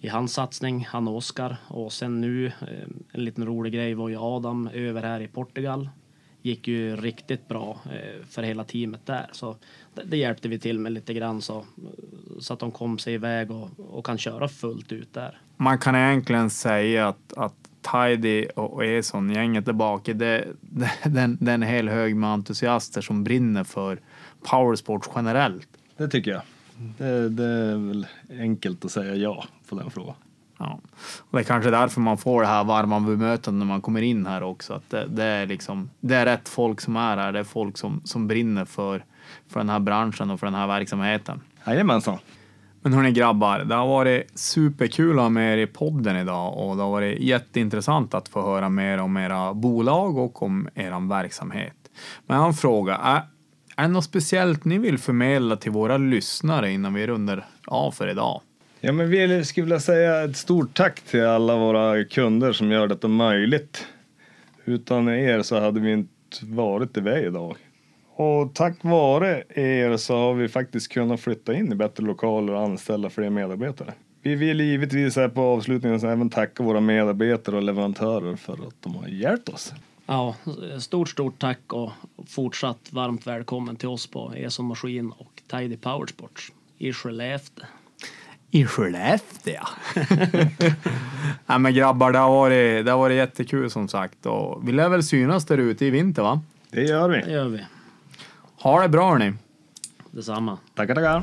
i 0.01 0.09
hans 0.09 0.33
satsning, 0.33 0.87
han 0.91 1.09
och 1.09 1.17
Oskar. 1.17 1.57
Och 1.69 1.93
sen 1.93 2.21
nu, 2.21 2.53
en 3.13 3.25
liten 3.25 3.47
rolig 3.47 3.73
grej 3.73 3.95
var 3.95 4.09
ju 4.09 4.17
Adam 4.19 4.69
över 4.73 5.03
här 5.03 5.21
i 5.21 5.29
Portugal 5.29 5.89
gick 6.47 6.69
ju 6.69 6.97
riktigt 6.97 7.49
bra 7.49 7.81
eh, 7.85 8.25
för 8.31 8.43
hela 8.43 8.65
teamet 8.65 9.07
där. 9.07 9.27
Så 9.33 9.57
det, 10.05 10.17
hjälpte 10.17 10.49
vi 10.49 10.59
till 10.59 10.79
med 10.79 10.93
lite 10.93 11.15
grann 11.15 11.43
så, 11.43 11.65
så 12.41 12.53
att 12.53 12.59
de 12.59 12.71
kom 12.71 12.99
sig 12.99 13.15
iväg 13.15 13.51
och, 13.51 13.71
och 13.79 14.07
kan 14.07 14.19
köra 14.19 14.49
fullt 14.49 14.93
ut 14.93 15.15
där. 15.15 15.41
Man 15.57 15.79
kan 15.79 15.97
egentligen 15.97 16.51
säga 16.51 17.09
att, 17.09 17.33
att 17.37 17.55
Tidy 17.93 18.47
och 18.47 18.85
Eson, 18.85 19.31
gänget 19.31 19.67
där 19.67 19.73
bak, 19.73 20.05
det, 20.05 20.47
det, 20.61 20.91
den, 21.05 21.39
den 21.41 21.63
är 21.63 21.67
hel 21.67 21.89
hög 21.89 22.17
med 22.17 22.31
entusiaster 22.31 23.01
som 23.01 23.25
brinner 23.25 23.65
för 23.65 24.01
powersport 24.51 25.11
generellt. 25.15 25.69
Det 25.97 26.09
tycker 26.09 26.31
jag. 26.31 26.43
Det, 26.99 27.29
det 27.29 27.45
är 27.45 27.89
väl 27.89 28.07
enkelt 28.31 28.85
att 28.85 28.91
säga 28.91 29.15
ja 29.15 29.45
på 29.69 29.75
den 29.75 29.91
frågan. 29.91 30.15
Ja. 30.59 30.81
Och 31.19 31.39
det 31.39 31.39
är 31.39 31.45
kanske 31.45 31.71
därför 31.71 32.01
man 32.01 32.19
får 32.19 32.43
det 32.43 32.49
här 32.49 32.65
varma 32.65 33.01
bemötandet 33.01 33.59
när 33.59 33.67
man 33.67 33.81
kommer 33.81 34.03
in 34.03 34.27
här 34.27 34.43
också. 34.43 34.73
Att 34.75 34.91
det, 34.91 35.07
det, 35.07 35.25
är 35.25 35.47
liksom, 35.47 35.91
det 36.01 36.15
är 36.15 36.27
rätt 36.27 36.49
folk 36.49 36.81
som 36.81 36.97
är 36.97 37.17
här. 37.17 37.33
Det 37.33 37.39
är 37.39 37.45
folk 37.45 37.79
som, 37.79 38.01
som 38.05 38.29
brinner 38.29 38.65
för, 38.65 39.05
för 39.49 39.61
den 39.61 39.69
här 39.69 39.81
branschen 39.81 40.31
och 40.31 40.41
för 40.41 40.47
den 40.47 40.55
här 40.55 40.67
verksamheten. 40.67 41.41
Jajamensan. 41.67 42.19
Men 42.83 42.93
hörni 42.93 43.13
grabbar, 43.13 43.59
det 43.59 43.75
har 43.75 43.87
varit 43.87 44.39
superkul 44.39 45.19
att 45.19 45.23
ha 45.23 45.29
med 45.29 45.59
er 45.59 45.63
i 45.63 45.67
podden 45.67 46.17
idag 46.17 46.59
och 46.59 46.77
det 46.77 46.83
har 46.83 46.91
varit 46.91 47.21
jätteintressant 47.21 48.15
att 48.15 48.29
få 48.29 48.43
höra 48.43 48.69
mer 48.69 48.99
om 48.99 49.17
era 49.17 49.55
bolag 49.55 50.19
och 50.19 50.43
om 50.43 50.69
er 50.75 51.09
verksamhet. 51.09 51.77
Men 52.27 52.35
jag 52.35 52.43
har 52.43 52.49
en 52.49 52.55
fråga. 52.55 52.97
Är, 52.97 53.23
är 53.77 53.83
det 53.83 53.89
något 53.89 54.05
speciellt 54.05 54.65
ni 54.65 54.79
vill 54.79 54.99
förmedla 54.99 55.57
till 55.57 55.71
våra 55.71 55.97
lyssnare 55.97 56.73
innan 56.73 56.95
vi 56.95 57.07
rundar 57.07 57.47
av 57.67 57.91
för 57.91 58.09
idag? 58.09 58.41
Ja, 58.87 58.93
men 58.93 59.11
vi 59.11 59.45
skulle 59.45 59.65
vilja 59.65 59.81
säga 59.81 60.25
ett 60.25 60.37
stort 60.37 60.77
tack 60.77 61.01
till 61.01 61.25
alla 61.25 61.57
våra 61.57 62.05
kunder 62.05 62.53
som 62.53 62.71
gör 62.71 62.87
detta 62.87 63.09
möjligt. 63.09 63.87
Utan 64.65 65.09
er 65.09 65.43
så 65.43 65.61
hade 65.61 65.81
vi 65.81 65.93
inte 65.93 66.09
varit 66.43 66.95
där 66.95 67.03
vi 67.03 67.11
är 67.11 67.27
idag. 67.27 67.57
Och 68.17 68.55
tack 68.55 68.75
vare 68.81 69.43
er 69.49 69.97
så 69.97 70.17
har 70.17 70.35
vi 70.35 70.49
faktiskt 70.49 70.93
kunnat 70.93 71.21
flytta 71.21 71.55
in 71.55 71.73
i 71.73 71.75
bättre 71.75 72.05
lokaler 72.05 72.53
och 72.53 72.61
anställa 72.61 73.11
fler 73.11 73.31
medarbetare. 73.31 73.95
Vi 74.23 74.35
vill 74.35 74.61
givetvis 74.61 75.17
här 75.17 75.29
på 75.29 75.41
avslutningen 75.41 76.05
även 76.05 76.31
tacka 76.31 76.63
våra 76.63 76.81
medarbetare 76.81 77.57
och 77.57 77.63
leverantörer 77.63 78.37
för 78.37 78.53
att 78.53 78.83
de 78.83 78.95
har 78.95 79.09
hjälpt 79.09 79.49
oss. 79.49 79.73
Ja, 80.07 80.37
stort, 80.79 81.09
stort 81.09 81.39
tack 81.39 81.73
och 81.73 81.93
fortsatt 82.27 82.89
varmt 82.91 83.27
välkommen 83.27 83.77
till 83.77 83.89
oss 83.89 84.07
på 84.07 84.33
Eson 84.37 84.67
Maskin 84.67 85.13
och 85.19 85.43
Tidy 85.51 85.77
Powersports 85.77 86.53
i 86.79 86.93
Skellefteå. 86.93 87.65
I 88.57 88.67
Skellefteå. 88.67 89.63
Nej 91.47 91.59
men 91.59 91.75
grabbar, 91.75 92.13
det 92.13 92.19
har, 92.19 92.31
varit, 92.31 92.85
det 92.85 92.91
har 92.91 92.99
varit 92.99 93.17
jättekul 93.17 93.71
som 93.71 93.89
sagt. 93.89 94.27
Och 94.27 94.69
vi 94.69 94.73
lär 94.73 94.89
väl 94.89 95.03
synas 95.03 95.45
där 95.45 95.59
ute 95.59 95.85
i 95.87 95.91
vinter 95.91 96.23
va? 96.23 96.41
Det 96.71 96.83
gör 96.83 97.09
vi. 97.09 97.21
Det 97.21 97.31
gör 97.31 97.49
vi. 97.49 97.67
Ha 98.63 98.83
det 98.83 98.89
bra 98.89 99.11
hörni. 99.11 99.33
Detsamma. 100.11 100.59
Tackar, 100.75 100.95
tackar. 100.95 101.23